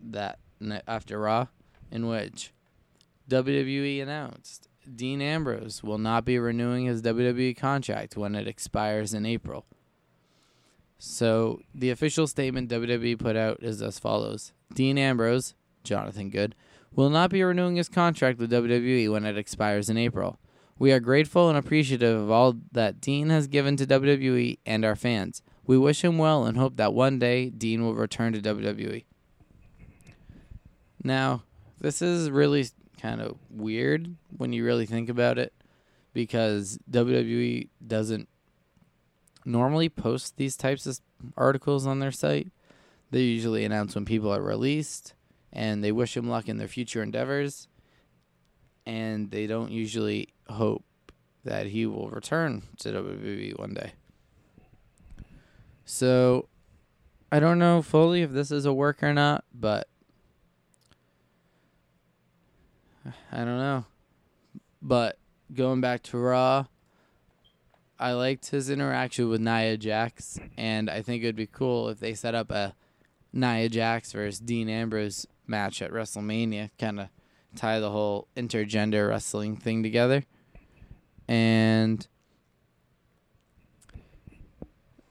that 0.00 0.38
after 0.86 1.18
Raw, 1.18 1.48
in 1.90 2.06
which 2.06 2.52
WWE 3.28 4.00
announced 4.00 4.68
Dean 4.92 5.20
Ambrose 5.22 5.82
will 5.82 5.98
not 5.98 6.24
be 6.24 6.38
renewing 6.38 6.86
his 6.86 7.02
WWE 7.02 7.56
contract 7.56 8.16
when 8.16 8.34
it 8.34 8.46
expires 8.48 9.14
in 9.14 9.24
April. 9.24 9.64
So 10.98 11.60
the 11.74 11.90
official 11.90 12.26
statement 12.26 12.70
WWE 12.70 13.18
put 13.18 13.36
out 13.36 13.62
is 13.62 13.82
as 13.82 13.98
follows: 13.98 14.52
Dean 14.72 14.98
Ambrose, 14.98 15.54
Jonathan 15.82 16.30
Good, 16.30 16.54
will 16.94 17.10
not 17.10 17.30
be 17.30 17.42
renewing 17.42 17.76
his 17.76 17.88
contract 17.88 18.38
with 18.38 18.50
WWE 18.50 19.10
when 19.10 19.24
it 19.24 19.36
expires 19.36 19.88
in 19.88 19.96
April. 19.96 20.38
We 20.78 20.92
are 20.92 21.00
grateful 21.00 21.48
and 21.48 21.58
appreciative 21.58 22.20
of 22.20 22.30
all 22.30 22.56
that 22.72 23.00
Dean 23.00 23.30
has 23.30 23.46
given 23.46 23.76
to 23.76 23.86
WWE 23.86 24.58
and 24.66 24.84
our 24.84 24.96
fans. 24.96 25.42
We 25.66 25.78
wish 25.78 26.02
him 26.02 26.18
well 26.18 26.44
and 26.44 26.56
hope 26.56 26.76
that 26.76 26.92
one 26.92 27.18
day 27.18 27.48
Dean 27.50 27.84
will 27.84 27.94
return 27.94 28.32
to 28.32 28.40
WWE. 28.40 29.04
Now, 31.02 31.42
this 31.78 32.02
is 32.02 32.30
really 32.30 32.66
kind 33.04 33.20
of 33.20 33.36
weird 33.50 34.16
when 34.34 34.54
you 34.54 34.64
really 34.64 34.86
think 34.86 35.10
about 35.10 35.38
it 35.38 35.52
because 36.14 36.78
WWE 36.90 37.68
doesn't 37.86 38.30
normally 39.44 39.90
post 39.90 40.38
these 40.38 40.56
types 40.56 40.86
of 40.86 41.00
articles 41.36 41.86
on 41.86 41.98
their 41.98 42.10
site. 42.10 42.50
They 43.10 43.20
usually 43.20 43.62
announce 43.62 43.94
when 43.94 44.06
people 44.06 44.32
are 44.32 44.40
released 44.40 45.12
and 45.52 45.84
they 45.84 45.92
wish 45.92 46.14
them 46.14 46.30
luck 46.30 46.48
in 46.48 46.56
their 46.56 46.66
future 46.66 47.02
endeavors. 47.02 47.68
And 48.86 49.30
they 49.30 49.46
don't 49.46 49.70
usually 49.70 50.30
hope 50.48 50.84
that 51.44 51.66
he 51.66 51.84
will 51.84 52.08
return 52.08 52.62
to 52.78 52.88
WWE 52.88 53.58
one 53.58 53.74
day. 53.74 53.92
So 55.84 56.48
I 57.30 57.38
don't 57.38 57.58
know 57.58 57.82
fully 57.82 58.22
if 58.22 58.30
this 58.30 58.50
is 58.50 58.64
a 58.64 58.72
work 58.72 59.02
or 59.02 59.12
not, 59.12 59.44
but 59.52 59.88
I 63.32 63.38
don't 63.38 63.58
know. 63.58 63.84
But 64.80 65.18
going 65.52 65.80
back 65.80 66.02
to 66.04 66.18
Raw, 66.18 66.66
I 67.98 68.12
liked 68.12 68.50
his 68.50 68.70
interaction 68.70 69.28
with 69.28 69.40
Nia 69.40 69.76
Jax, 69.76 70.38
and 70.56 70.90
I 70.90 71.02
think 71.02 71.22
it 71.22 71.26
would 71.26 71.36
be 71.36 71.46
cool 71.46 71.88
if 71.88 72.00
they 72.00 72.14
set 72.14 72.34
up 72.34 72.50
a 72.50 72.74
Nia 73.32 73.68
Jax 73.68 74.12
versus 74.12 74.40
Dean 74.40 74.68
Ambrose 74.68 75.26
match 75.46 75.82
at 75.82 75.90
WrestleMania, 75.90 76.70
kind 76.78 77.00
of 77.00 77.08
tie 77.56 77.80
the 77.80 77.90
whole 77.90 78.28
intergender 78.36 79.08
wrestling 79.08 79.56
thing 79.56 79.82
together. 79.82 80.24
And 81.28 82.06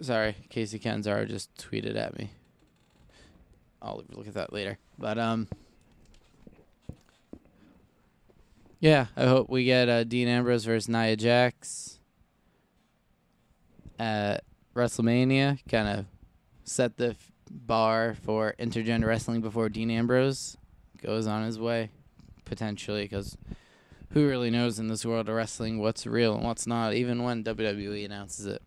Sorry, 0.03 0.35
Kacy 0.49 0.81
Catanzaro 0.81 1.23
just 1.23 1.55
tweeted 1.55 1.95
at 1.95 2.19
me. 2.19 2.31
I'll 3.81 4.03
look 4.09 4.27
at 4.27 4.33
that 4.33 4.51
later. 4.51 4.77
But 4.99 5.17
um, 5.17 5.47
yeah, 8.83 9.05
I 9.15 9.27
hope 9.27 9.49
we 9.49 9.63
get 9.63 9.87
uh, 9.87 10.03
Dean 10.03 10.27
Ambrose 10.27 10.65
versus 10.65 10.89
Nia 10.89 11.15
Jax 11.15 11.99
at 13.97 14.43
WrestleMania. 14.75 15.59
Kind 15.69 15.87
of 15.87 16.05
set 16.65 16.97
the 16.97 17.11
f- 17.11 17.31
bar 17.49 18.17
for 18.25 18.55
intergender 18.59 19.05
wrestling 19.05 19.39
before 19.39 19.69
Dean 19.69 19.89
Ambrose 19.89 20.57
goes 21.01 21.27
on 21.27 21.45
his 21.45 21.57
way, 21.57 21.91
potentially, 22.43 23.03
because 23.03 23.37
who 24.11 24.27
really 24.27 24.49
knows 24.49 24.79
in 24.79 24.89
this 24.89 25.05
world 25.05 25.29
of 25.29 25.35
wrestling 25.35 25.79
what's 25.79 26.05
real 26.05 26.35
and 26.35 26.43
what's 26.43 26.67
not, 26.67 26.93
even 26.93 27.23
when 27.23 27.41
WWE 27.41 28.03
announces 28.03 28.45
it. 28.47 28.61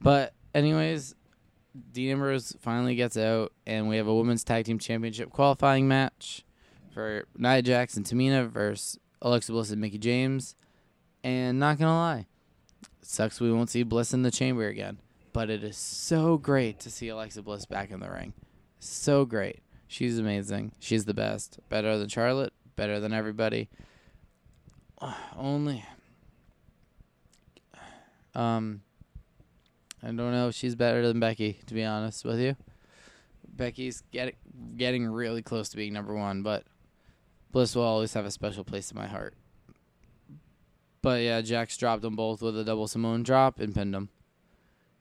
But, 0.00 0.32
anyways, 0.54 1.14
Dean 1.92 2.12
Ambrose 2.12 2.56
finally 2.62 2.94
gets 2.94 3.18
out, 3.18 3.52
and 3.66 3.90
we 3.90 3.98
have 3.98 4.06
a 4.06 4.14
women's 4.14 4.42
tag 4.42 4.64
team 4.64 4.78
championship 4.78 5.28
qualifying 5.28 5.86
match 5.86 6.46
for 6.96 7.26
Nia 7.36 7.60
Jax 7.60 7.98
and 7.98 8.06
Tamina 8.06 8.48
versus 8.48 8.98
Alexa 9.20 9.52
Bliss 9.52 9.70
and 9.70 9.82
Mickie 9.82 9.98
James. 9.98 10.56
And 11.22 11.60
not 11.60 11.78
gonna 11.78 11.92
lie, 11.92 12.26
sucks 13.02 13.38
we 13.38 13.52
won't 13.52 13.68
see 13.68 13.82
Bliss 13.82 14.14
in 14.14 14.22
the 14.22 14.30
chamber 14.30 14.66
again. 14.66 14.98
But 15.34 15.50
it 15.50 15.62
is 15.62 15.76
so 15.76 16.38
great 16.38 16.80
to 16.80 16.90
see 16.90 17.08
Alexa 17.08 17.42
Bliss 17.42 17.66
back 17.66 17.90
in 17.90 18.00
the 18.00 18.10
ring. 18.10 18.32
So 18.78 19.26
great. 19.26 19.60
She's 19.86 20.18
amazing. 20.18 20.72
She's 20.78 21.04
the 21.04 21.12
best. 21.12 21.58
Better 21.68 21.98
than 21.98 22.08
Charlotte. 22.08 22.54
Better 22.76 22.98
than 22.98 23.12
everybody. 23.12 23.68
Only. 25.36 25.84
Um. 28.34 28.80
I 30.02 30.06
don't 30.06 30.32
know 30.32 30.48
if 30.48 30.54
she's 30.54 30.74
better 30.74 31.06
than 31.06 31.20
Becky, 31.20 31.58
to 31.66 31.74
be 31.74 31.84
honest 31.84 32.24
with 32.24 32.38
you. 32.38 32.56
Becky's 33.48 34.02
get, 34.12 34.34
getting 34.76 35.06
really 35.06 35.42
close 35.42 35.68
to 35.70 35.76
being 35.76 35.92
number 35.92 36.14
one, 36.14 36.42
but 36.42 36.64
Bliss 37.56 37.74
will 37.74 37.84
always 37.84 38.12
have 38.12 38.26
a 38.26 38.30
special 38.30 38.64
place 38.64 38.90
in 38.90 38.98
my 38.98 39.06
heart. 39.06 39.32
But 41.00 41.22
yeah, 41.22 41.40
Jax 41.40 41.74
dropped 41.78 42.02
them 42.02 42.14
both 42.14 42.42
with 42.42 42.58
a 42.58 42.64
double 42.64 42.86
Samoan 42.86 43.22
drop 43.22 43.60
and 43.60 43.74
pinned 43.74 43.94
them. 43.94 44.10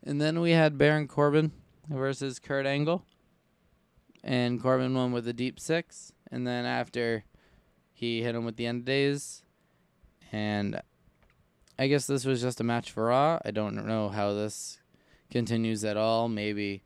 And 0.02 0.22
then 0.22 0.39
we 0.39 0.52
had 0.52 0.78
Baron 0.78 1.10
Corbin 1.10 1.52
versus 1.89 2.39
Kurt 2.39 2.65
Angle. 2.65 3.04
And 4.24 4.62
Corbin 4.62 4.94
won 4.94 5.12
with 5.12 5.28
a 5.28 5.34
deep 5.34 5.60
six. 5.60 6.13
And 6.32 6.48
then 6.48 6.63
after 6.63 7.26
he 7.91 8.24
hit 8.24 8.36
him 8.36 8.46
with 8.46 8.56
the 8.56 8.68
end 8.68 8.84
of 8.84 8.86
days. 8.86 9.44
And 10.32 10.80
I 11.78 11.88
guess 11.88 12.08
this 12.08 12.24
was 12.24 12.41
just 12.41 12.62
a 12.62 12.63
match 12.63 12.89
for 12.89 13.08
Raw. 13.08 13.38
I 13.44 13.52
don't 13.52 13.86
know 13.86 14.08
how 14.08 14.32
this 14.32 14.80
continues 15.30 15.84
at 15.84 15.98
all. 15.98 16.30
Maybe 16.30 16.84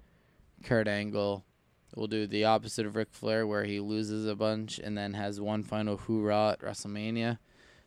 Kurt 0.63 0.87
Angle 0.87 1.45
will 1.95 2.07
do 2.07 2.27
the 2.27 2.45
opposite 2.45 2.85
of 2.85 2.95
Ric 2.95 3.09
Flair, 3.11 3.45
where 3.47 3.65
he 3.65 3.79
loses 3.79 4.25
a 4.25 4.35
bunch 4.35 4.79
and 4.79 4.97
then 4.97 5.13
has 5.13 5.41
one 5.41 5.63
final 5.63 5.97
hoorah 5.97 6.51
at 6.51 6.61
WrestleMania 6.61 7.39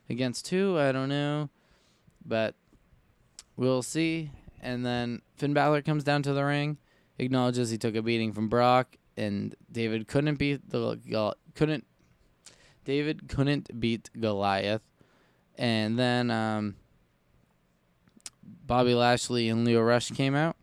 against 0.08 0.46
two. 0.46 0.78
I 0.78 0.92
don't 0.92 1.08
know, 1.08 1.50
but 2.24 2.54
we'll 3.56 3.82
see. 3.82 4.30
And 4.60 4.84
then 4.84 5.22
Finn 5.36 5.54
Balor 5.54 5.82
comes 5.82 6.04
down 6.04 6.22
to 6.22 6.32
the 6.32 6.44
ring, 6.44 6.78
acknowledges 7.18 7.70
he 7.70 7.78
took 7.78 7.94
a 7.94 8.02
beating 8.02 8.32
from 8.32 8.48
Brock, 8.48 8.96
and 9.16 9.54
David 9.70 10.06
couldn't 10.06 10.36
beat 10.36 10.68
the 10.70 11.34
couldn't. 11.54 11.86
David 12.84 13.28
couldn't 13.28 13.80
beat 13.80 14.10
Goliath, 14.18 14.82
and 15.56 15.96
then 15.96 16.30
um, 16.30 16.74
Bobby 18.42 18.94
Lashley 18.94 19.48
and 19.48 19.64
Lio 19.64 19.80
Rush 19.80 20.10
came 20.10 20.34
out, 20.34 20.56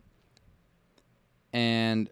and 1.54 2.10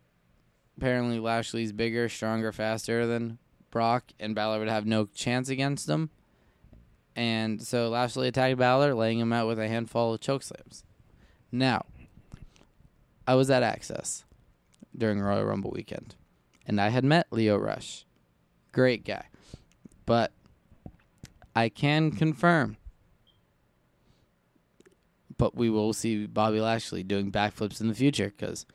apparently 0.77 1.19
Lashley's 1.19 1.71
bigger, 1.71 2.07
stronger, 2.07 2.51
faster 2.51 3.05
than 3.07 3.39
Brock, 3.71 4.11
and 4.19 4.35
Balor 4.35 4.59
would 4.59 4.69
have 4.69 4.85
no 4.85 5.05
chance 5.05 5.49
against 5.49 5.89
him. 5.89 6.09
And 7.15 7.61
so 7.61 7.89
Lashley 7.89 8.27
attacked 8.27 8.57
Balor, 8.57 8.93
laying 8.93 9.19
him 9.19 9.33
out 9.33 9.47
with 9.47 9.59
a 9.59 9.67
handful 9.67 10.13
of 10.13 10.21
chokeslams. 10.21 10.83
Now, 11.51 11.85
I 13.25 13.35
was 13.35 13.49
at 13.49 13.63
Axxess 13.63 14.23
during 14.95 15.19
Royal 15.19 15.45
Rumble 15.45 15.71
weekend, 15.71 16.15
and 16.65 16.79
I 16.79 16.89
had 16.89 17.03
met 17.03 17.27
Lio 17.31 17.57
Rush. 17.57 18.05
Great 18.71 19.03
guy. 19.03 19.25
But 20.05 20.31
I 21.55 21.69
can 21.69 22.11
confirm 22.11 22.77
but 25.37 25.55
we 25.55 25.69
will 25.69 25.93
see 25.93 26.25
Bobby 26.25 26.59
Lashley 26.59 27.03
doing 27.03 27.31
backflips 27.31 27.79
in 27.79 27.87
the 27.87 27.93
future 27.95 28.33
because 28.35 28.65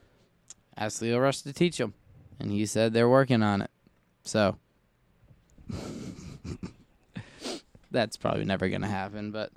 asked 0.77 1.03
Lio 1.03 1.19
Rush 1.19 1.43
to 1.43 1.53
teach 1.53 1.79
him, 1.79 1.95
and 2.39 2.51
he 2.51 2.67
said 2.67 2.93
they're 2.93 3.09
working 3.09 3.43
on 3.43 3.63
it. 3.63 3.71
So 4.25 4.57
that's 7.91 8.17
probably 8.17 8.45
never 8.45 8.69
gonna 8.69 8.89
happen. 8.89 9.31
But 9.31 9.53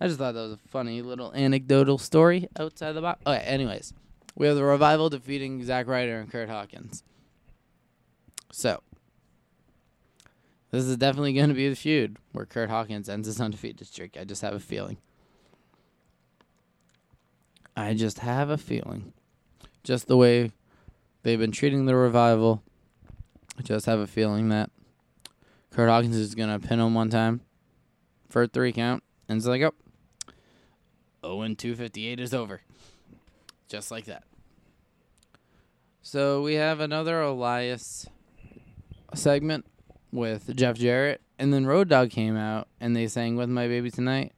I 0.00 0.06
just 0.06 0.18
thought 0.18 0.34
that 0.34 0.40
was 0.40 0.52
a 0.52 0.68
funny 0.68 1.02
little 1.02 1.32
anecdotal 1.34 1.98
story 1.98 2.48
outside 2.58 2.92
the 2.92 3.02
box. 3.02 3.20
Okay, 3.26 3.42
anyways, 3.44 3.92
we 4.34 4.46
have 4.46 4.56
the 4.56 4.64
revival 4.64 5.10
defeating 5.10 5.62
Zack 5.64 5.86
Ryder 5.86 6.18
and 6.18 6.30
Kurt 6.30 6.48
Hawkins. 6.48 7.02
So 8.52 8.82
this 10.70 10.84
is 10.84 10.96
definitely 10.96 11.32
going 11.32 11.48
to 11.48 11.54
be 11.54 11.68
the 11.68 11.76
feud 11.76 12.16
where 12.32 12.46
Kurt 12.46 12.70
Hawkins 12.70 13.08
ends 13.08 13.26
his 13.26 13.40
undefeated 13.40 13.86
streak. 13.86 14.16
I 14.18 14.24
just 14.24 14.42
have 14.42 14.54
a 14.54 14.60
feeling. 14.60 14.98
I 17.76 17.94
just 17.94 18.20
have 18.20 18.50
a 18.50 18.58
feeling. 18.58 19.12
Just 19.82 20.06
the 20.06 20.16
way 20.16 20.52
they've 21.22 21.38
been 21.38 21.52
treating 21.52 21.86
the 21.86 21.96
revival, 21.96 22.62
I 23.58 23.62
just 23.62 23.86
have 23.86 23.98
a 23.98 24.06
feeling 24.06 24.48
that 24.50 24.70
Kurt 25.70 25.88
Hawkins 25.88 26.16
is 26.16 26.34
to 26.34 26.58
pin 26.58 26.80
him 26.80 26.94
one 26.94 27.10
time 27.10 27.40
for 28.28 28.42
a 28.42 28.48
three 28.48 28.72
count. 28.72 29.02
And 29.28 29.36
it's 29.36 29.46
like, 29.46 29.62
oh, 29.62 29.72
0 31.24 31.42
and 31.42 31.58
258 31.58 32.18
is 32.18 32.34
over. 32.34 32.62
Just 33.68 33.90
like 33.90 34.06
that. 34.06 34.24
So 36.02 36.42
we 36.42 36.54
have 36.54 36.80
another 36.80 37.20
Elias 37.20 38.08
segment 39.14 39.66
with 40.12 40.56
Jeff 40.56 40.76
Jarrett. 40.76 41.20
And 41.38 41.52
then 41.52 41.66
Road 41.66 41.88
Dog 41.88 42.10
came 42.10 42.36
out 42.36 42.68
and 42.80 42.96
they 42.96 43.06
sang 43.06 43.36
With 43.36 43.48
My 43.48 43.68
Baby 43.68 43.90
Tonight 43.90 44.32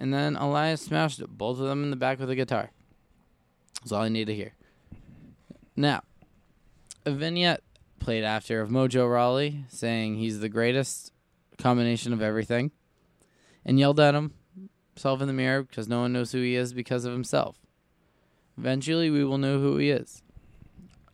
and 0.00 0.14
then 0.14 0.34
Elias 0.34 0.80
smashed 0.80 1.22
both 1.28 1.60
of 1.60 1.66
them 1.66 1.84
in 1.84 1.90
the 1.90 1.96
back 1.96 2.18
with 2.18 2.30
a 2.30 2.34
guitar. 2.34 2.70
That's 3.80 3.92
all 3.92 4.02
I 4.02 4.08
need 4.08 4.26
to 4.26 4.34
hear. 4.34 4.54
Now, 5.76 6.02
a 7.04 7.10
vignette 7.10 7.62
played 7.98 8.24
after 8.24 8.60
of 8.60 8.70
Mojo 8.70 9.10
Rawley 9.10 9.64
saying 9.68 10.16
he's 10.16 10.40
the 10.40 10.48
greatest 10.48 11.12
combination 11.58 12.12
of 12.12 12.22
everything 12.22 12.70
and 13.64 13.78
yelled 13.78 14.00
at 14.00 14.14
him 14.14 14.32
himself 14.94 15.20
in 15.20 15.26
the 15.26 15.32
mirror 15.32 15.62
because 15.62 15.88
no 15.88 16.00
one 16.00 16.12
knows 16.12 16.32
who 16.32 16.42
he 16.42 16.54
is 16.54 16.72
because 16.72 17.04
of 17.04 17.12
himself. 17.12 17.58
Eventually, 18.58 19.08
we 19.08 19.24
will 19.24 19.38
know 19.38 19.58
who 19.58 19.78
he 19.78 19.90
is. 19.90 20.22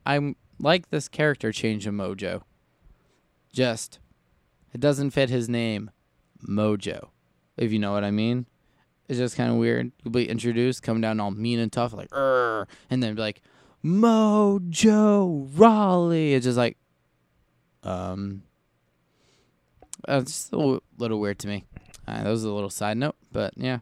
I 0.05 0.35
like 0.59 0.91
this 0.91 1.09
character 1.09 1.53
change 1.53 1.87
of 1.87 1.95
Mojo. 1.95 2.43
Just, 3.53 4.01
it 4.73 4.81
doesn't 4.81 5.11
fit 5.11 5.31
his 5.31 5.49
name, 5.49 5.91
Mojo, 6.49 7.11
if 7.57 7.73
you 7.73 7.79
know 7.79 7.93
what 7.93 8.05
I 8.05 8.11
mean. 8.11 8.47
It's 9.09 9.19
just 9.19 9.37
kind 9.37 9.51
of 9.51 9.57
weird. 9.57 9.93
You'll 10.03 10.11
be 10.11 10.29
introduced, 10.29 10.83
come 10.83 11.01
down 11.01 11.21
all 11.21 11.31
mean 11.31 11.61
and 11.61 11.73
tough, 11.73 11.93
like, 11.93 12.09
and 12.91 13.03
then 13.03 13.15
be 13.15 13.21
like, 13.21 13.41
Mojo 13.87 15.49
Rawley. 15.57 16.35
It's 16.35 16.45
just 16.45 16.59
like, 16.59 16.77
um, 17.85 18.43
uh, 20.09 20.21
it's 20.23 20.51
a 20.53 20.81
little 20.99 21.21
weird 21.21 21.39
to 21.41 21.49
me. 21.49 21.65
Uh, 22.07 22.25
that 22.25 22.31
was 22.31 22.43
a 22.43 22.51
little 22.51 22.71
side 22.71 22.97
note, 22.97 23.15
but 23.31 23.55
yeah. 23.57 23.79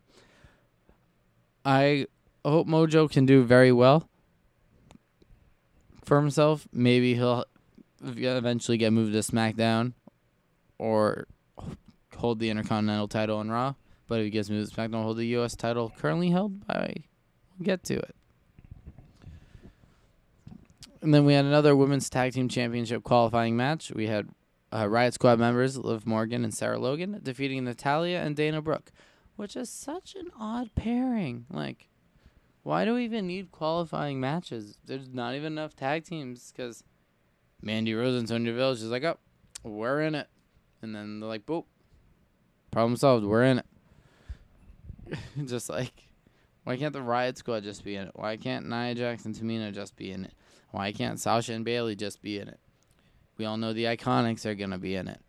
I 1.65 2.07
hope 2.45 2.69
Mojo 2.69 3.11
can 3.11 3.25
do 3.25 3.43
very 3.45 3.73
well 3.73 4.07
for 6.05 6.21
himself. 6.21 6.69
Maybe 6.71 7.15
he'll 7.15 7.45
eventually 8.03 8.77
get 8.77 8.93
moved 8.93 9.15
to 9.15 9.21
SmackDown 9.21 9.95
or 10.79 11.27
hold 12.17 12.41
the 12.41 12.51
Intercontinental 12.51 13.09
title 13.09 13.41
in 13.41 13.51
Raw. 13.51 13.75
But 14.07 14.21
if 14.21 14.25
he 14.25 14.31
gets 14.31 14.51
moved 14.51 14.71
to 14.71 14.77
SmackDown, 14.77 15.03
hold 15.03 15.17
the 15.17 15.27
U.S. 15.29 15.57
title 15.57 15.91
currently 15.97 16.29
held 16.29 16.67
by. 16.67 16.95
We'll 17.59 17.65
get 17.65 17.83
to 17.85 17.95
it. 17.95 18.15
And 21.05 21.13
then 21.13 21.27
we 21.27 21.35
had 21.35 21.45
another 21.45 21.77
women's 21.77 22.09
tag 22.09 22.33
team 22.33 22.49
championship 22.49 23.05
qualifying 23.05 23.59
match. 23.59 23.93
We 23.95 24.07
had 24.07 24.31
uh, 24.73 24.89
Riot 24.89 25.13
Squad 25.13 25.39
members 25.39 25.77
Liv 25.77 26.07
Morgan 26.07 26.45
and 26.45 26.55
Sarah 26.55 26.79
Logan 26.79 27.21
defeating 27.23 27.63
Natalya 27.63 28.21
and 28.21 28.35
Dana 28.35 28.63
Brooke, 28.63 28.91
which 29.37 29.55
is 29.55 29.69
such 29.69 30.15
an 30.15 30.31
odd 30.41 30.75
pairing. 30.75 31.45
Like, 31.51 31.91
why 32.63 32.87
do 32.87 32.95
we 32.95 33.05
even 33.05 33.27
need 33.27 33.53
qualifying 33.53 34.19
matches? 34.19 34.79
There's 34.83 35.11
not 35.11 35.35
even 35.35 35.53
enough 35.53 35.77
tag 35.77 36.05
teams 36.05 36.51
because 36.51 36.83
Mandy 37.61 37.93
Rose 37.93 38.19
and 38.19 38.27
Sonya 38.27 38.53
Deville 38.53 38.71
is 38.71 38.85
like, 38.85 39.05
oh, 39.05 39.19
we're 39.63 40.01
in 40.01 40.15
it. 40.15 40.29
And 40.81 40.95
then 40.95 41.21
they're 41.21 41.29
like, 41.29 41.45
boop, 41.45 41.67
problem 42.71 42.97
solved, 42.97 43.27
we're 43.27 43.45
in 43.45 43.59
it. 43.59 45.19
just 45.45 45.69
like, 45.69 46.09
why 46.63 46.79
can't 46.79 46.95
the 46.95 47.03
Riot 47.03 47.37
Squad 47.37 47.63
just 47.63 47.85
be 47.85 47.95
in 47.95 48.07
it? 48.07 48.13
Why 48.15 48.39
can't 48.39 48.71
Nia 48.71 49.11
and 49.11 49.35
Tamina 49.35 49.71
just 49.71 49.97
be 49.97 50.11
in 50.11 50.25
it? 50.25 50.33
Why 50.75 50.91
can't 50.91 51.21
Sasha 51.21 51.53
and 51.53 51.65
Bayley 51.65 51.95
just 51.95 52.21
be 52.21 52.41
in 52.41 52.49
it? 52.49 52.59
We 53.39 53.45
all 53.45 53.57
know 53.57 53.73
the 53.73 53.85
Iconics 53.85 54.45
are 54.45 54.57
gonna 54.57 54.77
be 54.77 54.97
in 54.97 55.07
it. 55.07 55.21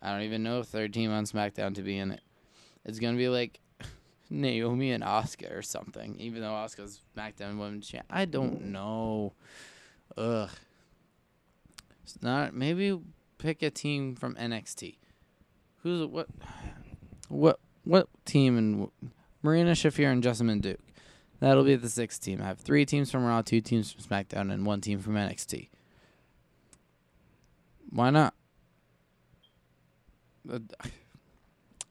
I 0.00 0.10
don't 0.10 0.22
even 0.22 0.42
know 0.42 0.60
if 0.60 0.66
third 0.68 0.94
team 0.94 1.12
on 1.12 1.24
SmackDown 1.24 1.74
to 1.74 1.82
be 1.82 1.98
in 1.98 2.10
it. 2.10 2.22
It's 2.86 2.98
gonna 2.98 3.18
be 3.18 3.28
like 3.28 3.60
Naomi 4.30 4.92
and 4.92 5.04
Asuka 5.04 5.54
or 5.54 5.60
something. 5.60 6.16
Even 6.18 6.40
though 6.40 6.52
Asuka's 6.52 7.02
SmackDown 7.14 7.58
Women's 7.58 7.86
Champ, 7.86 8.06
I 8.08 8.24
don't 8.24 8.72
know. 8.72 9.34
Ugh. 10.16 10.48
It's 12.02 12.22
not 12.22 12.54
maybe 12.54 12.98
pick 13.36 13.62
a 13.62 13.68
team 13.68 14.16
from 14.16 14.34
NXT. 14.36 14.96
Who's 15.82 16.06
what? 16.06 16.28
What 17.28 17.58
what 17.84 18.08
team 18.24 18.56
and 18.56 18.90
Marina 19.42 19.72
Shafir 19.72 20.10
and 20.10 20.22
Jessamyn 20.22 20.62
Duke? 20.62 20.80
That'll 21.44 21.62
be 21.62 21.76
the 21.76 21.90
sixth 21.90 22.22
team. 22.22 22.40
I 22.40 22.46
have 22.46 22.58
three 22.58 22.86
teams 22.86 23.10
from 23.10 23.22
Raw, 23.22 23.42
two 23.42 23.60
teams 23.60 23.92
from 23.92 24.02
SmackDown, 24.02 24.50
and 24.50 24.64
one 24.64 24.80
team 24.80 24.98
from 24.98 25.12
NXT. 25.12 25.68
Why 27.90 28.08
not? 28.08 28.32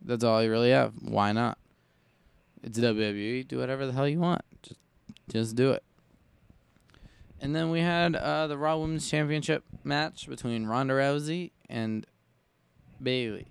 That's 0.02 0.24
all 0.24 0.42
you 0.42 0.50
really 0.50 0.72
have. 0.72 0.96
Why 1.00 1.34
not? 1.34 1.60
It's 2.64 2.80
WWE. 2.80 3.48
Do 3.48 3.60
whatever 3.60 3.86
the 3.86 3.92
hell 3.92 4.08
you 4.08 4.20
want. 4.20 4.42
Just, 4.64 4.80
just 5.30 5.56
do 5.56 5.70
it. 5.70 5.84
And 7.40 7.56
then 7.56 7.70
we 7.70 7.82
had 7.82 8.16
uh, 8.16 8.48
the 8.48 8.58
Raw 8.58 8.78
Women's 8.78 9.08
Championship 9.08 9.64
match 9.84 10.28
between 10.28 10.66
Ronda 10.66 10.96
Rousey 10.96 11.52
and 11.70 12.08
Bayley. 13.00 13.46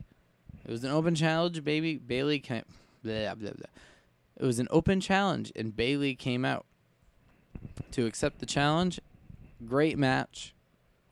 It 0.64 0.70
was 0.72 0.82
an 0.82 0.90
open 0.90 1.14
challenge. 1.14 1.62
Baby 1.62 1.96
Bayley 1.96 2.40
came. 2.40 2.64
Blah, 3.04 3.36
blah, 3.36 3.52
blah. 3.52 3.66
It 4.42 4.46
was 4.46 4.58
an 4.58 4.66
open 4.72 5.00
challenge, 5.00 5.52
and 5.54 5.76
Bayley 5.76 6.16
came 6.16 6.44
out 6.44 6.66
to 7.92 8.06
accept 8.06 8.40
the 8.40 8.46
challenge. 8.46 8.98
Great 9.64 9.96
match 9.96 10.52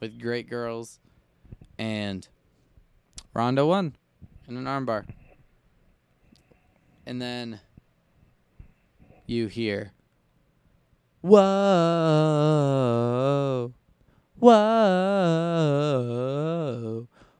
with 0.00 0.20
great 0.20 0.50
girls, 0.50 0.98
and 1.78 2.26
Ronda 3.32 3.64
won 3.64 3.94
in 4.48 4.56
an 4.56 4.64
armbar. 4.64 5.06
And 7.06 7.22
then 7.22 7.60
you 9.26 9.46
hear, 9.46 9.92
"Whoa, 11.20 11.38
whoa, 14.40 14.56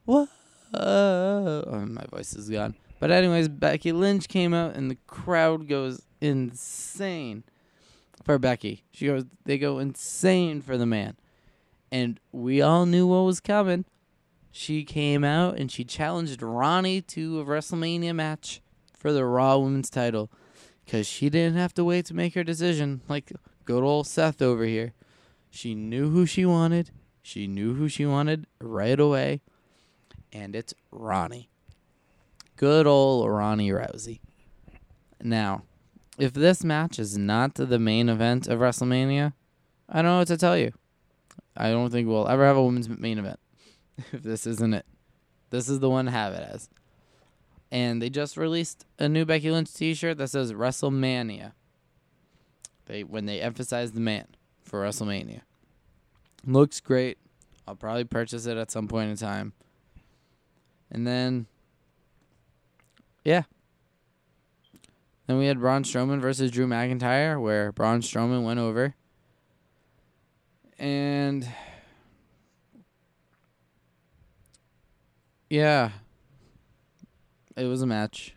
whoa." 0.05 0.29
Oh, 0.73 1.85
my 1.85 2.05
voice 2.13 2.33
is 2.35 2.49
gone. 2.49 2.77
But 3.01 3.11
anyways, 3.11 3.49
Becky 3.49 3.93
Lynch 3.93 4.29
came 4.29 4.53
out 4.55 4.77
and 4.77 4.91
the 4.91 4.99
crowd 5.07 5.67
goes 5.67 6.03
insane 6.21 7.43
for 8.23 8.39
Becky. 8.39 8.85
She 8.93 9.07
goes 9.07 9.25
they 9.45 9.59
go 9.59 9.79
insane 9.79 10.61
for 10.61 10.77
the 10.77 10.87
man. 10.87 11.17
And 11.91 12.21
we 12.31 12.61
all 12.61 12.87
knew 12.87 13.07
what 13.07 13.23
was 13.23 13.41
coming. 13.41 13.87
She 14.53 14.85
came 14.85 15.25
out 15.25 15.57
and 15.57 15.73
she 15.73 15.83
challenged 15.83 16.43
Ronnie 16.43 17.01
to 17.03 17.41
a 17.41 17.45
WrestleMania 17.45 18.15
match 18.15 18.61
for 18.97 19.13
the 19.13 19.25
Raw 19.25 19.57
Women's 19.57 19.91
title 19.91 20.31
cuz 20.87 21.07
she 21.07 21.31
didn't 21.31 21.57
have 21.57 21.73
to 21.75 21.85
wait 21.85 22.05
to 22.07 22.15
make 22.15 22.35
her 22.35 22.45
decision 22.45 23.01
like 23.09 23.33
good 23.65 23.83
old 23.83 24.07
Seth 24.07 24.43
over 24.43 24.65
here. 24.65 24.93
She 25.49 25.75
knew 25.75 26.11
who 26.11 26.27
she 26.27 26.45
wanted. 26.45 26.91
She 27.23 27.47
knew 27.47 27.75
who 27.75 27.89
she 27.89 28.05
wanted 28.05 28.47
right 28.61 29.01
away. 29.01 29.41
And 30.33 30.55
it's 30.55 30.75
Ronnie. 30.91 31.49
Good 32.61 32.87
old 32.87 33.27
Ronnie 33.27 33.71
Rousey. 33.71 34.21
Now, 35.23 35.63
if 36.19 36.35
this 36.35 36.63
match 36.63 36.99
is 36.99 37.17
not 37.17 37.55
the 37.55 37.79
main 37.79 38.11
event 38.11 38.49
of 38.49 38.59
WrestleMania, 38.59 39.33
I 39.89 40.03
don't 40.03 40.11
know 40.11 40.19
what 40.19 40.29
to 40.29 40.37
tell 40.37 40.59
you. 40.59 40.73
I 41.57 41.71
don't 41.71 41.89
think 41.89 42.07
we'll 42.07 42.29
ever 42.29 42.45
have 42.45 42.59
a 42.59 42.63
women's 42.63 42.87
main 42.87 43.19
event 43.19 43.41
if 44.13 44.23
this 44.23 44.47
isn't 44.47 44.75
it. 44.75 44.85
This 45.49 45.71
is 45.71 45.81
the 45.81 45.89
one 45.89 46.05
to 46.05 46.11
have 46.11 46.35
it 46.35 46.47
as. 46.53 46.69
And 47.71 48.03
they 48.03 48.11
just 48.11 48.37
released 48.37 48.85
a 48.99 49.09
new 49.09 49.25
Becky 49.25 49.51
Lynch 49.51 49.73
T-shirt 49.73 50.19
that 50.19 50.29
says 50.29 50.53
WrestleMania. 50.53 51.53
They 52.85 53.05
when 53.05 53.25
they 53.25 53.41
emphasize 53.41 53.93
the 53.93 54.01
man 54.01 54.27
for 54.63 54.83
WrestleMania. 54.83 55.41
Looks 56.45 56.79
great. 56.81 57.17
I'll 57.67 57.75
probably 57.75 58.05
purchase 58.05 58.45
it 58.45 58.59
at 58.59 58.71
some 58.71 58.87
point 58.87 59.11
in 59.11 59.17
time. 59.17 59.55
And 60.91 61.07
then 61.07 61.47
yeah. 63.25 63.43
Then 65.27 65.39
we 65.39 65.47
had 65.47 65.61
Braun 65.61 65.85
Strowman 65.85 66.21
versus 66.21 66.51
Drew 66.51 66.67
McIntyre, 66.67 67.41
where 67.41 67.71
Braun 67.73 68.01
Strowman 68.01 68.43
went 68.43 68.59
over. 68.59 68.95
And 70.79 71.49
yeah, 75.49 75.91
it 77.57 77.67
was 77.67 77.83
a 77.83 77.87
match. 77.87 78.35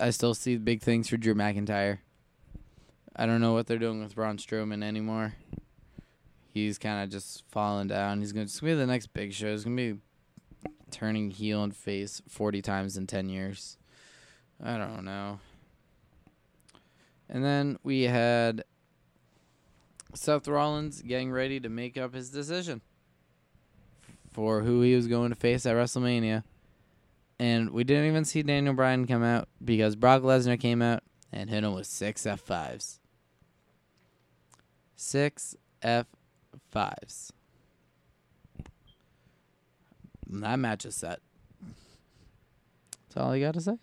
I 0.00 0.10
still 0.10 0.34
see 0.34 0.56
big 0.56 0.80
things 0.80 1.08
for 1.08 1.16
Drew 1.16 1.34
McIntyre. 1.34 1.98
I 3.16 3.26
don't 3.26 3.40
know 3.40 3.52
what 3.52 3.66
they're 3.66 3.78
doing 3.78 4.02
with 4.02 4.14
Braun 4.14 4.38
Strowman 4.38 4.82
anymore. 4.82 5.34
He's 6.52 6.78
kind 6.78 7.02
of 7.02 7.10
just 7.10 7.44
falling 7.48 7.88
down. 7.88 8.20
He's 8.20 8.32
going 8.32 8.46
to 8.46 8.64
be 8.64 8.74
the 8.74 8.86
next 8.86 9.08
big 9.08 9.32
show. 9.32 9.48
It's 9.48 9.64
going 9.64 9.76
to 9.76 9.94
be 9.94 10.00
turning 10.90 11.30
heel 11.30 11.62
and 11.62 11.74
face 11.74 12.22
40 12.28 12.62
times 12.62 12.96
in 12.96 13.06
10 13.06 13.28
years. 13.28 13.76
I 14.62 14.78
don't 14.78 15.04
know. 15.04 15.40
And 17.28 17.44
then 17.44 17.78
we 17.82 18.02
had 18.02 18.64
Seth 20.14 20.46
Rollins 20.46 21.02
getting 21.02 21.32
ready 21.32 21.58
to 21.60 21.68
make 21.68 21.96
up 21.96 22.14
his 22.14 22.30
decision 22.30 22.80
for 24.32 24.62
who 24.62 24.82
he 24.82 24.94
was 24.94 25.06
going 25.06 25.30
to 25.30 25.36
face 25.36 25.66
at 25.66 25.74
WrestleMania. 25.74 26.44
And 27.38 27.70
we 27.70 27.82
didn't 27.82 28.06
even 28.06 28.24
see 28.24 28.42
Daniel 28.42 28.74
Bryan 28.74 29.06
come 29.06 29.24
out 29.24 29.48
because 29.64 29.96
Brock 29.96 30.22
Lesnar 30.22 30.60
came 30.60 30.82
out 30.82 31.02
and 31.32 31.50
hit 31.50 31.64
him 31.64 31.74
with 31.74 31.86
six 31.86 32.22
F5s. 32.22 33.00
Six 34.94 35.56
F5s 35.82 37.32
that 40.40 40.58
match 40.58 40.84
is 40.84 40.96
set. 40.96 41.20
That's 42.90 43.16
all 43.16 43.32
I 43.32 43.40
gotta 43.40 43.60
say. 43.60 43.78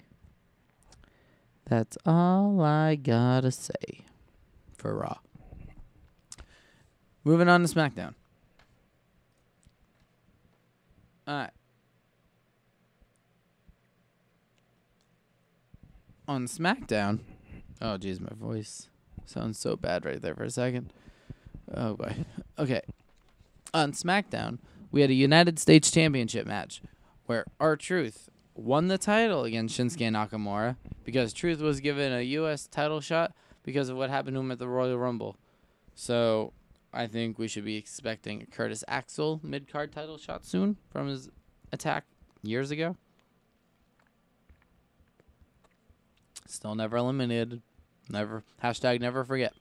That's 1.66 1.98
all 2.06 2.62
I 2.62 2.96
gotta 2.96 3.52
say 3.52 4.06
for 4.76 4.96
Raw. 4.96 5.20
Moving 7.24 7.48
on 7.48 7.62
to 7.62 7.68
SmackDown. 7.68 8.16
Alright. 11.28 11.52
On 16.28 16.48
SmackDown. 16.48 17.20
Oh, 17.82 17.98
jeez, 17.98 18.20
my 18.20 18.34
voice 18.36 18.90
sounds 19.26 19.58
so 19.58 19.76
bad 19.76 20.06
right 20.06 20.22
there 20.22 20.36
for 20.36 20.44
a 20.44 20.50
second. 20.50 20.92
Oh, 21.74 21.94
boy. 21.96 22.26
Okay. 22.60 22.82
On 23.74 23.92
SmackDown, 23.92 24.58
we 24.92 25.02
had 25.02 25.10
a 25.10 25.16
United 25.16 25.58
States 25.60 25.90
Championship 25.90 26.46
match 26.46 26.82
where 27.26 27.46
R-Truth 27.60 28.30
won 28.56 28.88
the 28.88 28.98
title 28.98 29.44
against 29.44 29.78
Shinsuke 29.80 30.12
Nakamura 30.12 30.76
because 31.04 31.34
Truth 31.34 31.62
was 31.62 31.80
given 31.80 32.12
a 32.12 32.22
U.S. 32.22 32.68
title 32.68 33.00
shot 33.00 33.34
because 33.64 33.90
of 33.90 33.98
what 33.98 34.10
happened 34.10 34.36
to 34.36 34.42
him 34.42 34.52
at 34.52 34.60
the 34.60 34.68
Royal 34.68 34.98
Rumble. 34.98 35.38
So 35.96 36.54
I 36.94 37.08
think 37.08 37.40
we 37.40 37.48
should 37.48 37.66
be 37.66 37.78
expecting 37.78 38.42
a 38.42 38.46
Curtis 38.46 38.84
Axel 38.88 39.40
mid 39.44 39.72
card 39.72 39.92
title 39.92 40.18
shot 40.18 40.46
soon 40.46 40.78
from 40.90 41.08
his 41.08 41.30
attack 41.72 42.06
years 42.44 42.72
ago. 42.72 42.98
Still 46.48 46.76
never 46.76 46.98
eliminated. 46.98 47.62
Never 48.10 48.44
hashtag 48.62 49.00
never 49.00 49.24
forget. 49.24 49.54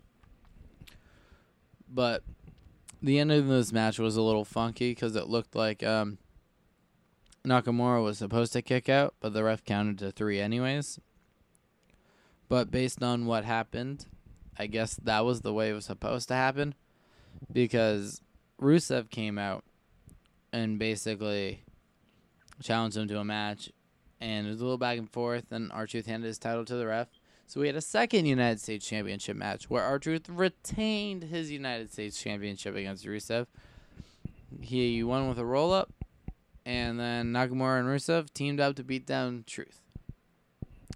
But 1.88 2.24
the 3.02 3.18
end 3.18 3.32
of 3.32 3.46
this 3.48 3.72
match 3.72 3.98
was 3.98 4.16
a 4.16 4.22
little 4.22 4.44
funky 4.44 4.90
because 4.92 5.16
it 5.16 5.28
looked 5.28 5.54
like 5.54 5.82
um, 5.82 6.18
Nakamura 7.44 8.02
was 8.02 8.18
supposed 8.18 8.52
to 8.52 8.62
kick 8.62 8.88
out, 8.88 9.14
but 9.20 9.32
the 9.32 9.42
ref 9.42 9.64
counted 9.64 9.98
to 9.98 10.12
three 10.12 10.40
anyways. 10.40 11.00
But 12.48 12.70
based 12.70 13.02
on 13.02 13.26
what 13.26 13.44
happened, 13.44 14.06
I 14.58 14.66
guess 14.66 14.94
that 14.96 15.24
was 15.24 15.40
the 15.40 15.52
way 15.52 15.70
it 15.70 15.74
was 15.74 15.86
supposed 15.86 16.28
to 16.28 16.34
happen 16.34 16.74
because 17.52 18.20
Rusev 18.60 19.08
came 19.08 19.38
out 19.38 19.64
and 20.52 20.78
basically 20.78 21.62
challenged 22.60 22.96
him 22.96 23.08
to 23.08 23.18
a 23.18 23.24
match, 23.24 23.70
and 24.20 24.46
it 24.46 24.50
was 24.50 24.60
a 24.60 24.64
little 24.64 24.78
back 24.78 24.98
and 24.98 25.08
forth. 25.08 25.50
And 25.50 25.72
R-Truth 25.72 26.06
handed 26.06 26.26
his 26.26 26.38
title 26.38 26.64
to 26.64 26.74
the 26.74 26.86
ref, 26.86 27.08
so 27.50 27.60
we 27.60 27.66
had 27.66 27.74
a 27.74 27.80
second 27.80 28.26
United 28.26 28.60
States 28.60 28.86
Championship 28.86 29.36
match 29.36 29.68
where 29.68 29.82
R-Truth 29.82 30.28
retained 30.28 31.24
his 31.24 31.50
United 31.50 31.92
States 31.92 32.22
Championship 32.22 32.76
against 32.76 33.04
Rusev. 33.04 33.48
He 34.60 35.02
won 35.02 35.28
with 35.28 35.36
a 35.36 35.44
roll 35.44 35.72
up, 35.72 35.92
and 36.64 37.00
then 37.00 37.32
Nakamura 37.32 37.80
and 37.80 37.88
Rusev 37.88 38.32
teamed 38.32 38.60
up 38.60 38.76
to 38.76 38.84
beat 38.84 39.04
down 39.04 39.42
Truth, 39.48 39.80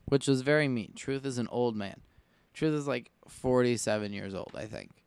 which 0.04 0.28
was 0.28 0.42
very 0.42 0.68
mean. 0.68 0.92
Truth 0.94 1.26
is 1.26 1.38
an 1.38 1.48
old 1.50 1.74
man. 1.74 2.02
Truth 2.52 2.74
is 2.74 2.86
like 2.86 3.10
47 3.26 4.12
years 4.12 4.32
old, 4.32 4.52
I 4.54 4.66
think. 4.66 5.02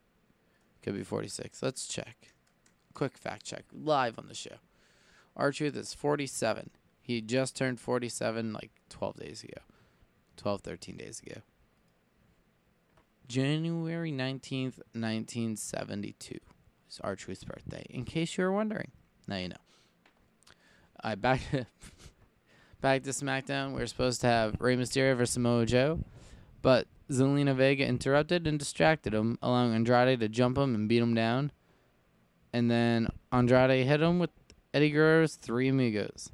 Could 0.84 0.95
be 0.95 1.04
46. 1.04 1.64
Let's 1.64 1.88
check. 1.88 2.34
Quick 2.93 3.18
fact 3.18 3.45
check 3.45 3.64
live 3.72 4.20
on 4.20 4.28
the 4.28 4.36
show. 4.36 4.58
R-Truth 5.38 5.78
is 5.78 5.93
47. 5.93 6.72
He 7.02 7.22
just 7.22 7.56
turned 7.56 7.80
47 7.80 8.52
like 8.52 8.72
12 8.89 9.16
days 9.16 9.43
ago. 9.45 9.62
12, 10.38 10.62
13 10.62 10.98
days 10.98 11.20
ago. 11.20 11.42
January 13.28 14.12
19th, 14.12 14.80
1972 14.94 16.40
is 16.90 17.00
R-Truth's 17.04 17.44
birthday, 17.44 17.86
in 17.90 18.06
case 18.06 18.38
you 18.38 18.44
were 18.46 18.52
wondering. 18.52 18.92
Now 19.28 19.38
you 19.38 19.50
know. 19.50 19.56
I 21.04 21.16
back 21.16 21.42
back 22.82 23.04
to 23.04 23.10
SmackDown. 23.10 23.74
We 23.74 23.82
are 23.82 23.88
supposed 23.88 24.22
to 24.22 24.28
have 24.28 24.56
Rey 24.60 24.78
Mysterio 24.78 25.16
versus 25.16 25.34
Samoa 25.34 25.66
Joe, 25.66 26.00
but 26.62 26.88
Zelina 27.12 27.56
Vega 27.56 27.86
interrupted 27.86 28.48
and 28.48 28.58
distracted 28.58 29.14
him, 29.14 29.38
allowing 29.42 29.74
Andrade 29.74 30.20
to 30.20 30.30
jump 30.30 30.58
him 30.58 30.74
and 30.74 30.90
beat 30.90 31.02
him 31.02 31.14
down. 31.14 31.52
And 32.54 32.72
then 32.72 33.10
Andrade 33.32 33.86
hit 33.86 34.02
him 34.02 34.20
with 34.20 34.32
Eddie 34.74 34.92
Guerrero's 34.92 35.36
Three 35.36 35.68
Amigos. 35.68 36.32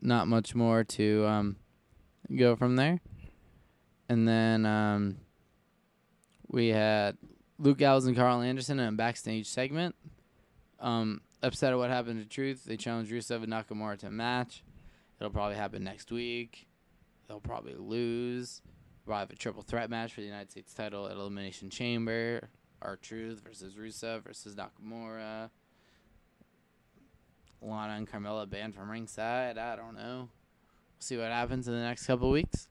Not 0.00 0.28
much 0.28 0.54
more 0.54 0.82
to 0.84 1.26
um, 1.26 1.56
go 2.36 2.56
from 2.56 2.76
there. 2.76 3.00
And 4.08 4.26
then 4.26 4.66
um, 4.66 5.16
we 6.48 6.68
had 6.68 7.16
Luke 7.58 7.78
Gallows 7.78 8.06
and 8.06 8.16
Karl 8.16 8.40
Anderson 8.40 8.80
in 8.80 8.88
a 8.88 8.92
backstage 8.92 9.46
segment. 9.46 9.94
Um, 10.80 11.20
upset 11.42 11.72
at 11.72 11.78
what 11.78 11.90
happened 11.90 12.20
to 12.20 12.28
Truth, 12.28 12.64
they 12.64 12.76
challenged 12.76 13.12
Rusev 13.12 13.42
and 13.42 13.52
Nakamura 13.52 13.98
to 13.98 14.08
a 14.08 14.10
match. 14.10 14.64
It'll 15.20 15.30
probably 15.30 15.56
happen 15.56 15.84
next 15.84 16.10
week. 16.10 16.66
They'll 17.28 17.40
probably 17.40 17.74
lose. 17.74 18.62
We'll 19.06 19.18
have 19.18 19.30
a 19.30 19.36
triple 19.36 19.62
threat 19.62 19.90
match 19.90 20.12
for 20.12 20.20
the 20.20 20.26
United 20.26 20.50
States 20.50 20.72
title 20.72 21.06
at 21.06 21.12
Elimination 21.12 21.70
Chamber. 21.70 22.48
R-Truth 22.82 23.42
versus 23.46 23.74
Rusev 23.74 24.24
versus 24.24 24.54
Nakamura. 24.54 25.50
Lana 27.60 27.92
and 27.92 28.10
Carmella 28.10 28.48
banned 28.48 28.74
from 28.74 28.90
ringside. 28.90 29.58
I 29.58 29.76
don't 29.76 29.94
know. 29.94 30.30
See 31.00 31.16
what 31.16 31.32
happens 31.32 31.66
in 31.66 31.74
the 31.74 31.80
next 31.80 32.06
couple 32.06 32.30
weeks. 32.30 32.68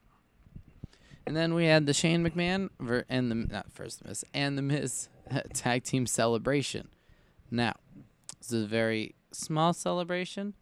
And 1.25 1.35
then 1.35 1.55
we 1.55 1.65
had 1.65 1.87
the 1.87 1.93
Shane 1.93 2.23
McMahon 2.23 2.69
ver- 2.79 3.05
and 3.09 3.31
the 3.31 3.35
not 3.35 3.71
first 3.71 4.05
Miss 4.05 4.23
and 4.33 4.57
the 4.57 4.61
Miz 4.61 5.09
tag 5.53 5.83
team 5.83 6.05
celebration. 6.05 6.89
Now, 7.49 7.73
this 8.37 8.51
is 8.51 8.63
a 8.63 8.67
very 8.67 9.15
small 9.31 9.73
celebration. 9.73 10.53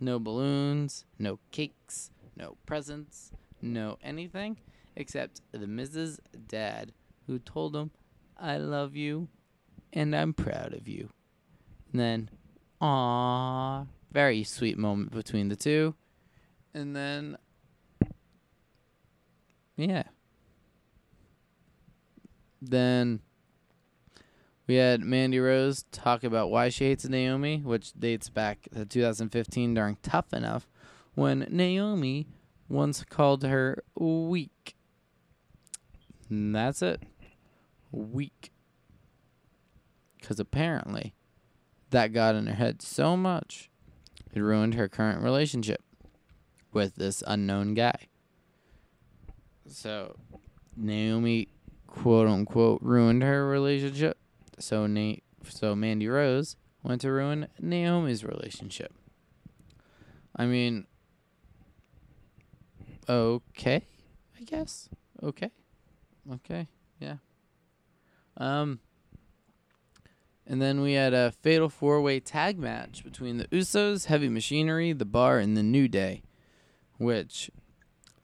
No 0.00 0.18
balloons, 0.18 1.04
no 1.16 1.38
cakes, 1.52 2.10
no 2.36 2.56
presents, 2.66 3.30
no 3.60 3.98
anything 4.02 4.58
except 4.96 5.40
the 5.52 5.66
Miz's 5.66 6.20
dad, 6.48 6.92
who 7.28 7.38
told 7.38 7.76
him, 7.76 7.92
"I 8.36 8.58
love 8.58 8.96
you, 8.96 9.28
and 9.92 10.14
I'm 10.14 10.34
proud 10.34 10.74
of 10.74 10.88
you." 10.88 11.08
And 11.92 12.00
then, 12.00 12.30
ah, 12.80 13.86
very 14.10 14.42
sweet 14.42 14.76
moment 14.76 15.12
between 15.12 15.48
the 15.48 15.56
two, 15.56 15.94
and 16.74 16.94
then, 16.94 17.36
yeah. 19.76 20.04
Then 22.60 23.20
we 24.66 24.76
had 24.76 25.00
Mandy 25.02 25.40
Rose 25.40 25.84
talk 25.90 26.24
about 26.24 26.50
why 26.50 26.68
she 26.68 26.84
hates 26.84 27.08
Naomi, 27.08 27.58
which 27.58 27.92
dates 27.92 28.28
back 28.28 28.68
to 28.72 28.86
2015 28.86 29.74
during 29.74 29.96
Tough 30.02 30.32
Enough, 30.32 30.68
when 31.14 31.46
Naomi 31.50 32.28
once 32.68 33.04
called 33.04 33.42
her 33.42 33.82
weak. 33.94 34.76
And 36.30 36.54
that's 36.54 36.80
it. 36.80 37.02
Weak. 37.90 38.52
Because 40.18 40.38
apparently 40.40 41.14
that 41.90 42.12
got 42.12 42.34
in 42.34 42.46
her 42.46 42.54
head 42.54 42.80
so 42.80 43.16
much 43.16 43.70
it 44.32 44.40
ruined 44.40 44.74
her 44.74 44.88
current 44.88 45.22
relationship 45.22 45.82
with 46.72 46.96
this 46.96 47.22
unknown 47.26 47.74
guy. 47.74 48.08
So 49.66 50.16
Naomi 50.76 51.48
quote 51.86 52.28
unquote 52.28 52.80
ruined 52.82 53.22
her 53.22 53.46
relationship. 53.46 54.18
So 54.58 54.86
Nate 54.86 55.22
so 55.48 55.74
Mandy 55.74 56.08
Rose 56.08 56.56
went 56.82 57.00
to 57.02 57.10
ruin 57.10 57.48
Naomi's 57.60 58.24
relationship. 58.24 58.92
I 60.36 60.46
mean 60.46 60.86
okay, 63.08 63.82
I 64.38 64.44
guess. 64.44 64.88
Okay. 65.22 65.50
Okay. 66.32 66.68
Yeah. 67.00 67.16
Um 68.36 68.80
and 70.46 70.60
then 70.60 70.80
we 70.80 70.94
had 70.94 71.14
a 71.14 71.30
fatal 71.30 71.68
four-way 71.68 72.18
tag 72.20 72.58
match 72.58 73.04
between 73.04 73.38
the 73.38 73.46
Usos, 73.48 74.06
Heavy 74.06 74.28
Machinery, 74.28 74.92
The 74.92 75.04
Bar, 75.04 75.38
and 75.38 75.56
The 75.56 75.62
New 75.62 75.86
Day, 75.86 76.22
which 77.02 77.50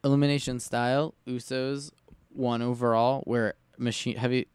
elimination 0.04 0.60
style 0.60 1.14
Usos 1.26 1.90
won 2.32 2.62
overall, 2.62 3.22
where 3.24 3.54
machine 3.76 4.16
heavy, 4.16 4.48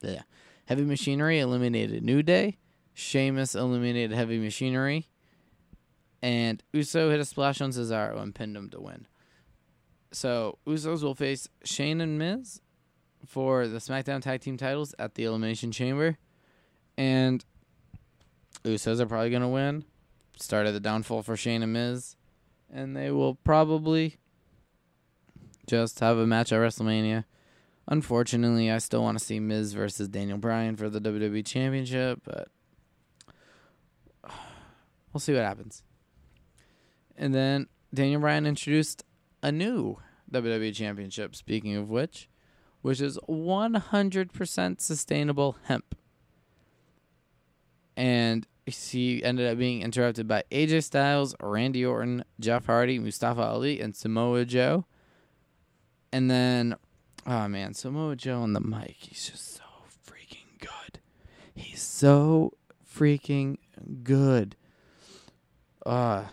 yeah, 0.00 0.22
heavy 0.66 0.84
machinery 0.84 1.40
eliminated 1.40 2.02
New 2.02 2.22
Day, 2.22 2.58
Sheamus 2.94 3.54
eliminated 3.54 4.12
Heavy 4.12 4.38
Machinery, 4.38 5.08
and 6.22 6.62
Uso 6.72 7.10
hit 7.10 7.20
a 7.20 7.24
splash 7.24 7.60
on 7.60 7.70
Cesaro 7.70 8.20
and 8.20 8.34
pinned 8.34 8.56
him 8.56 8.70
to 8.70 8.80
win. 8.80 9.06
So 10.10 10.58
Usos 10.66 11.02
will 11.02 11.14
face 11.14 11.48
Shane 11.64 12.00
and 12.00 12.18
Miz 12.18 12.60
for 13.26 13.68
the 13.68 13.78
SmackDown 13.78 14.22
Tag 14.22 14.40
Team 14.40 14.56
titles 14.56 14.94
at 14.98 15.14
the 15.14 15.24
Elimination 15.24 15.70
Chamber, 15.70 16.18
and 16.96 17.44
Usos 18.64 19.00
are 19.00 19.06
probably 19.06 19.30
gonna 19.30 19.48
win. 19.48 19.84
Started 20.36 20.72
the 20.72 20.80
downfall 20.80 21.22
for 21.22 21.36
Shane 21.36 21.62
and 21.62 21.72
Miz, 21.72 22.16
and 22.72 22.96
they 22.96 23.10
will 23.10 23.34
probably 23.36 24.18
just 25.66 26.00
have 26.00 26.18
a 26.18 26.26
match 26.26 26.52
at 26.52 26.58
WrestleMania. 26.58 27.24
Unfortunately, 27.86 28.70
I 28.70 28.78
still 28.78 29.02
want 29.02 29.18
to 29.18 29.24
see 29.24 29.40
Miz 29.40 29.72
versus 29.72 30.08
Daniel 30.08 30.38
Bryan 30.38 30.76
for 30.76 30.90
the 30.90 31.00
WWE 31.00 31.46
Championship, 31.46 32.20
but 32.24 32.48
we'll 35.12 35.20
see 35.20 35.32
what 35.32 35.42
happens. 35.42 35.82
And 37.16 37.34
then 37.34 37.66
Daniel 37.92 38.20
Bryan 38.20 38.46
introduced 38.46 39.04
a 39.42 39.50
new 39.50 39.98
WWE 40.30 40.74
Championship, 40.74 41.34
speaking 41.34 41.76
of 41.76 41.88
which, 41.88 42.28
which 42.82 43.00
is 43.00 43.18
100% 43.28 44.80
sustainable 44.80 45.56
hemp. 45.64 45.94
And 47.96 48.46
he 48.68 49.22
ended 49.22 49.50
up 49.50 49.58
being 49.58 49.82
interrupted 49.82 50.26
by 50.26 50.44
AJ 50.50 50.84
Styles, 50.84 51.34
Randy 51.40 51.84
Orton, 51.84 52.24
Jeff 52.40 52.66
Hardy, 52.66 52.98
Mustafa 52.98 53.42
Ali, 53.42 53.80
and 53.80 53.94
Samoa 53.94 54.44
Joe. 54.44 54.84
And 56.12 56.30
then, 56.30 56.76
oh 57.26 57.48
man, 57.48 57.74
Samoa 57.74 58.16
Joe 58.16 58.40
on 58.40 58.52
the 58.52 58.60
mic, 58.60 58.96
he's 59.00 59.28
just 59.28 59.56
so 59.56 59.62
freaking 60.06 60.58
good. 60.60 61.00
He's 61.54 61.82
so 61.82 62.54
freaking 62.90 63.58
good. 64.02 64.56
Uh, 65.84 66.24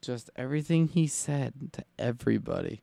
just 0.00 0.30
everything 0.36 0.88
he 0.88 1.06
said 1.06 1.72
to 1.72 1.84
everybody. 1.98 2.82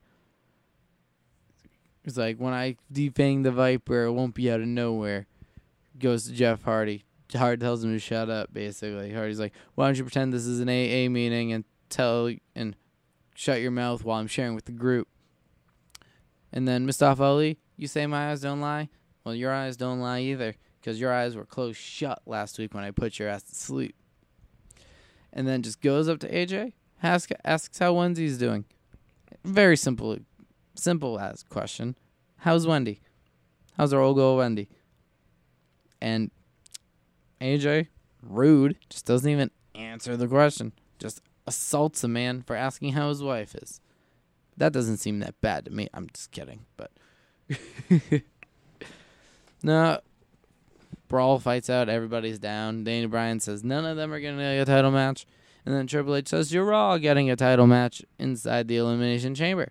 It's 2.04 2.18
like 2.18 2.38
when 2.38 2.54
I 2.54 2.78
defang 2.94 3.44
the 3.44 3.52
Viper, 3.52 4.04
it 4.04 4.12
won't 4.12 4.36
be 4.36 4.52
out 4.52 4.62
of 4.62 4.68
nowhere. 4.68 5.26
Goes 5.98 6.28
to 6.28 6.34
Jeff 6.34 6.64
Hardy. 6.64 7.05
Hardy 7.34 7.60
tells 7.60 7.84
him 7.84 7.92
to 7.92 8.00
shut 8.00 8.30
up. 8.30 8.54
Basically, 8.54 9.12
Hardy's 9.14 9.40
like, 9.40 9.54
"Why 9.76 9.88
don't 9.88 9.98
you 9.98 10.04
pretend 10.04 10.34
this 10.34 10.46
is 10.46 10.60
an 10.60 10.70
AA 10.70 11.10
meeting 11.10 11.52
and 11.52 11.66
tell 11.90 12.32
and 12.56 12.76
shut 13.34 13.62
your 13.62 13.72
mouth 13.72 14.04
while 14.04 14.20
I'm 14.20 14.28
sharing 14.28 14.56
with 14.56 14.66
the 14.66 14.72
group?" 14.72 15.08
And 16.54 16.68
then 16.68 16.86
Mustafa 16.86 17.24
Ali, 17.24 17.60
you 17.76 17.88
say 17.88 18.08
my 18.08 18.32
eyes 18.32 18.42
don't 18.42 18.62
lie. 18.62 18.90
Well, 19.24 19.36
your 19.36 19.52
eyes 19.52 19.76
don't 19.76 20.00
lie 20.00 20.22
either, 20.22 20.56
because 20.80 21.00
your 21.00 21.12
eyes 21.12 21.36
were 21.36 21.46
closed 21.46 21.78
shut 21.78 22.22
last 22.26 22.60
week 22.60 22.74
when 22.74 22.84
I 22.84 22.92
put 22.92 23.18
your 23.20 23.28
ass 23.28 23.44
to 23.44 23.56
sleep. 23.56 23.96
And 25.34 25.48
then 25.48 25.64
just 25.64 25.82
goes 25.82 26.08
up 26.08 26.20
to 26.20 26.32
AJ, 26.32 26.74
asks 27.04 27.34
asks 27.44 27.80
how 27.80 27.94
Wendy's 27.94 28.38
doing. 28.38 28.66
Very 29.44 29.76
simple, 29.76 30.18
simple 30.76 31.20
as 31.20 31.44
question. 31.44 31.98
How's 32.38 32.66
Wendy? 32.66 33.02
How's 33.78 33.92
our 33.92 34.00
old 34.00 34.16
girl 34.16 34.38
Wendy? 34.38 34.70
And 36.00 36.32
AJ, 37.42 37.88
rude, 38.22 38.78
just 38.90 39.06
doesn't 39.06 39.30
even 39.30 39.52
answer 39.74 40.18
the 40.18 40.28
question. 40.28 40.74
Just 41.00 41.22
assaults 41.48 42.04
a 42.04 42.08
man 42.08 42.42
for 42.42 42.56
asking 42.56 42.94
how 42.94 43.10
his 43.10 43.22
wife 43.22 43.56
is. 43.56 43.82
That 44.58 44.72
doesn't 44.74 44.98
seem 44.98 45.20
that 45.20 45.40
bad 45.42 45.66
to 45.66 45.72
me. 45.72 45.90
I'm 45.94 46.08
just 46.14 46.32
kidding, 46.32 46.66
but 46.78 46.92
no. 49.64 50.00
Brawl 51.08 51.40
fights 51.40 51.70
out. 51.70 51.90
Everybody's 51.90 52.40
down. 52.40 52.84
Daniel 52.84 53.10
Bryan 53.10 53.40
says 53.40 53.64
none 53.64 53.86
of 53.86 53.98
them 53.98 54.12
are 54.12 54.20
gonna 54.20 54.38
getting 54.38 54.60
a 54.60 54.66
title 54.66 54.92
match, 54.92 55.26
and 55.66 55.76
then 55.76 55.88
Triple 55.88 56.16
H 56.16 56.30
says 56.30 56.52
you're 56.52 56.74
all 56.74 56.98
getting 56.98 57.30
a 57.30 57.36
title 57.36 57.68
match 57.68 58.04
inside 58.18 58.68
the 58.68 58.78
Elimination 58.78 59.36
Chamber. 59.36 59.70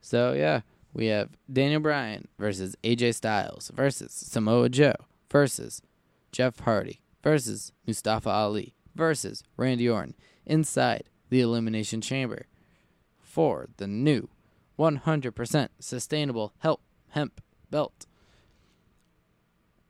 So 0.00 0.32
yeah, 0.32 0.60
we 0.92 1.06
have 1.06 1.30
Daniel 1.50 1.80
Bryan 1.80 2.28
versus 2.38 2.76
AJ 2.84 3.14
Styles 3.14 3.70
versus 3.74 4.12
Samoa 4.12 4.68
Joe 4.68 4.94
versus 5.30 5.80
Jeff 6.32 6.60
Hardy 6.60 7.00
versus 7.22 7.72
Mustafa 7.86 8.30
Ali 8.30 8.74
versus 8.94 9.42
Randy 9.56 9.88
Orton 9.88 10.14
inside 10.46 11.04
the 11.28 11.40
Elimination 11.40 12.00
Chamber 12.00 12.46
for 13.18 13.68
the 13.76 13.86
new 13.86 14.28
100% 14.78 15.68
sustainable 15.78 16.52
help 16.58 16.80
hemp 17.10 17.40
belt. 17.70 18.06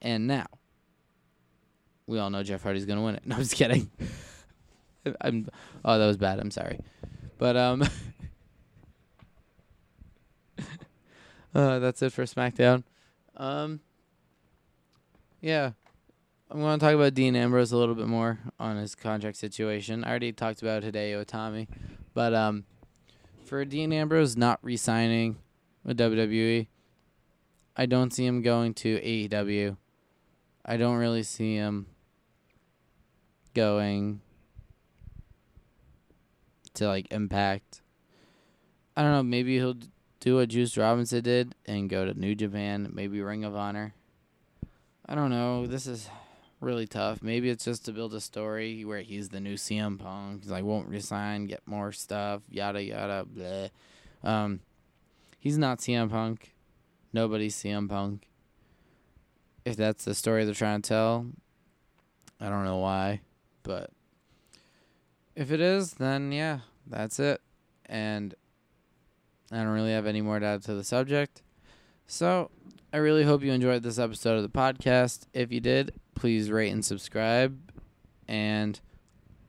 And 0.03 0.26
now, 0.26 0.47
we 2.07 2.18
all 2.18 2.30
know 2.30 2.43
Jeff 2.43 2.62
Hardy's 2.62 2.86
to 2.86 2.97
win 2.97 3.14
it. 3.14 3.22
No, 3.26 3.36
I'm 3.36 3.43
just 3.43 3.55
kidding. 3.55 3.91
I'm. 5.20 5.49
Oh, 5.84 5.99
that 5.99 6.07
was 6.07 6.16
bad. 6.16 6.38
I'm 6.41 6.51
sorry, 6.51 6.80
but 7.38 7.57
um. 7.57 7.82
uh, 11.55 11.78
that's 11.78 12.03
it 12.03 12.12
for 12.12 12.24
SmackDown. 12.24 12.82
Um. 13.36 13.80
Yeah, 15.41 15.72
I'm 16.53 16.59
going 16.59 16.80
to 16.80 16.84
talk 16.84 16.96
about 16.96 17.14
Dean 17.14 17.36
Ambrose 17.36 17.70
a 17.70 17.76
little 17.76 17.94
bit 17.94 18.09
more 18.09 18.40
on 18.59 18.76
his 18.76 18.96
contract 18.96 19.36
situation. 19.36 20.03
I 20.03 20.11
already 20.11 20.32
talked 20.32 20.62
about 20.62 20.82
Hideo 20.82 21.24
Itami, 21.24 21.68
but 22.12 22.34
um, 22.34 22.64
for 23.44 23.64
Dean 23.64 23.92
Ambrose 23.92 24.36
not 24.36 24.59
re-signing 24.61 25.36
with 25.84 25.96
WWE, 25.96 26.66
I 27.76 27.86
don't 27.86 28.12
see 28.12 28.26
him 28.26 28.42
going 28.42 28.74
to 28.74 28.98
AEW. 28.98 29.76
I 30.64 30.76
don't 30.76 30.96
really 30.96 31.22
see 31.22 31.55
him 31.55 31.86
going 33.55 34.20
to 36.74 36.88
like 36.88 37.12
Impact. 37.12 37.80
I 38.96 39.03
don't 39.03 39.12
know. 39.12 39.22
Maybe 39.22 39.55
he'll 39.55 39.76
do 40.18 40.34
what 40.34 40.48
Juice 40.48 40.76
Robinson 40.76 41.22
did 41.22 41.55
and 41.66 41.88
go 41.88 42.05
to 42.05 42.18
New 42.18 42.34
Japan, 42.34 42.90
maybe 42.92 43.20
Ring 43.20 43.44
of 43.44 43.55
Honor. 43.55 43.94
I 45.07 45.14
don't 45.14 45.30
know. 45.30 45.68
This 45.68 45.86
is 45.86 46.09
really 46.61 46.87
tough. 46.87 47.23
Maybe 47.23 47.51
it's 47.51 47.65
just 47.65 47.85
to 47.87 47.93
build 47.93 48.15
a 48.15 48.21
story 48.21 48.85
where 48.85 49.01
he's 49.01 49.31
the 49.31 49.41
new 49.41 49.55
CM 49.55 49.99
Punk. 49.99 50.43
He's 50.43 50.51
like 50.51 50.65
won't 50.65 50.89
resign, 50.89 51.47
get 51.47 51.67
more 51.67 51.93
stuff, 51.93 52.43
yada 52.49 52.83
yada. 52.83 53.25
Blah. 53.25 53.69
Um, 54.23 54.61
he's 55.39 55.59
not 55.59 55.79
CM 55.79 56.11
Punk. 56.11 56.55
Nobody's 57.13 57.57
CM 57.57 57.89
Punk. 57.89 58.27
If 59.65 59.77
that's 59.77 60.05
the 60.05 60.15
story 60.15 60.45
they're 60.45 60.55
trying 60.55 60.83
to 60.83 60.89
tell, 60.89 61.27
I 62.41 62.49
don't 62.49 62.65
know 62.65 62.79
why, 62.79 63.21
but 63.63 63.91
if 65.35 65.51
it 65.51 65.61
is, 65.61 65.95
then 65.95 66.33
yeah, 66.33 66.61
that's 66.87 67.19
it. 67.19 67.41
And 67.87 68.35
I 69.53 69.57
don't 69.57 69.69
really 69.69 69.93
have 69.93 70.07
any 70.07 70.21
more 70.21 70.39
to 70.39 70.47
add 70.47 70.63
to 70.65 70.75
the 70.75 70.85
subject. 70.85 71.43
So 72.07 72.51
I 72.93 72.99
really 72.99 73.25
hope 73.25 73.43
you 73.43 73.53
enjoyed 73.53 73.83
this 73.83 73.99
episode 73.99 74.37
of 74.37 74.43
the 74.43 74.49
podcast. 74.49 75.27
If 75.33 75.53
you 75.53 75.61
did, 75.61 75.93
please 76.21 76.51
rate 76.51 76.71
and 76.71 76.85
subscribe. 76.85 77.59
And 78.29 78.79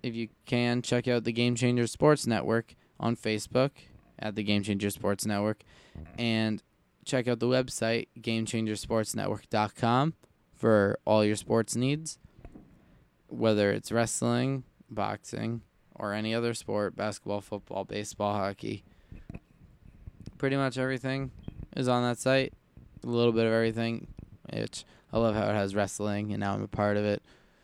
if 0.02 0.16
you 0.16 0.30
can, 0.46 0.82
check 0.82 1.08
out 1.08 1.26
the 1.26 1.34
Game 1.34 1.54
Changer 1.54 1.86
Sports 1.86 2.26
Network 2.26 2.76
on 3.00 3.18
Facebook 3.18 3.72
at 4.18 4.36
the 4.36 4.44
Game 4.44 4.64
Changer 4.64 4.90
Sports 4.90 5.26
Network. 5.26 5.64
And 6.18 6.64
check 7.04 7.28
out 7.28 7.40
the 7.40 7.48
website, 7.48 8.08
GameChangerSportsNetwork.com, 8.20 10.14
for 10.56 10.98
all 11.06 11.26
your 11.26 11.36
sports 11.36 11.76
needs, 11.76 12.18
whether 13.28 13.72
it's 13.72 13.92
wrestling, 13.92 14.64
boxing, 14.90 15.62
or 15.96 16.14
any 16.14 16.34
other 16.34 16.54
sport 16.54 16.96
basketball, 16.96 17.42
football, 17.42 17.84
baseball, 17.84 18.34
hockey. 18.34 18.86
Pretty 20.38 20.56
much 20.56 20.78
everything 20.78 21.32
is 21.76 21.90
on 21.90 22.02
that 22.04 22.18
site. 22.18 22.54
A 23.04 23.08
little 23.08 23.34
bit 23.34 23.46
of 23.46 23.52
everything. 23.52 24.08
Which 24.54 24.86
I 25.14 25.20
love 25.20 25.36
how 25.36 25.50
it 25.50 25.54
has 25.54 25.76
wrestling, 25.76 26.32
and 26.32 26.40
now 26.40 26.54
I'm 26.54 26.64
a 26.64 26.68
part 26.68 26.98
of 26.98 27.06
it. 27.06 27.22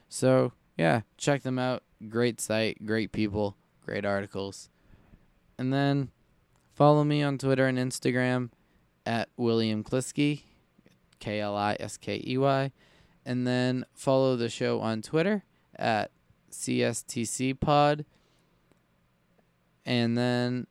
So, 0.09 0.53
yeah, 0.77 1.01
check 1.17 1.43
them 1.43 1.57
out. 1.57 1.83
Great 2.09 2.41
site, 2.41 2.85
great 2.85 3.11
people, 3.11 3.55
great 3.85 4.05
articles. 4.05 4.69
And 5.57 5.73
then 5.73 6.11
follow 6.73 7.03
me 7.03 7.23
on 7.23 7.37
Twitter 7.37 7.65
and 7.65 7.77
Instagram 7.77 8.49
at 9.05 9.29
William 9.37 9.83
Kliskey, 9.83 10.43
K 11.19 11.39
L 11.39 11.55
I 11.55 11.77
S 11.79 11.97
K 11.97 12.21
E 12.25 12.37
Y. 12.37 12.71
And 13.25 13.47
then 13.47 13.85
follow 13.93 14.35
the 14.35 14.49
show 14.49 14.79
on 14.79 15.01
Twitter 15.01 15.43
at 15.75 16.11
CSTC 16.51 17.59
Pod. 17.59 18.05
And 19.85 20.17
then 20.17 20.67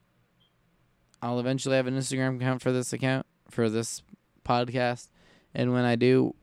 I'll 1.20 1.40
eventually 1.40 1.76
have 1.76 1.86
an 1.86 1.96
Instagram 1.96 2.36
account 2.36 2.62
for 2.62 2.72
this 2.72 2.92
account, 2.92 3.26
for 3.50 3.68
this 3.68 4.02
podcast. 4.44 5.08
And 5.54 5.72
when 5.72 5.84
I 5.84 5.96
do, 5.96 6.34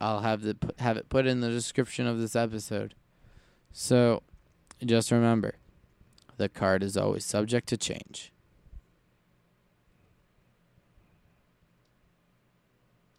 I'll 0.00 0.20
have 0.20 0.42
the 0.42 0.56
have 0.78 0.96
it 0.96 1.08
put 1.08 1.26
in 1.26 1.40
the 1.40 1.50
description 1.50 2.06
of 2.06 2.18
this 2.20 2.36
episode. 2.36 2.94
So, 3.72 4.22
just 4.84 5.10
remember, 5.10 5.56
the 6.36 6.48
card 6.48 6.82
is 6.82 6.96
always 6.96 7.24
subject 7.24 7.68
to 7.68 7.76
change. 7.76 8.32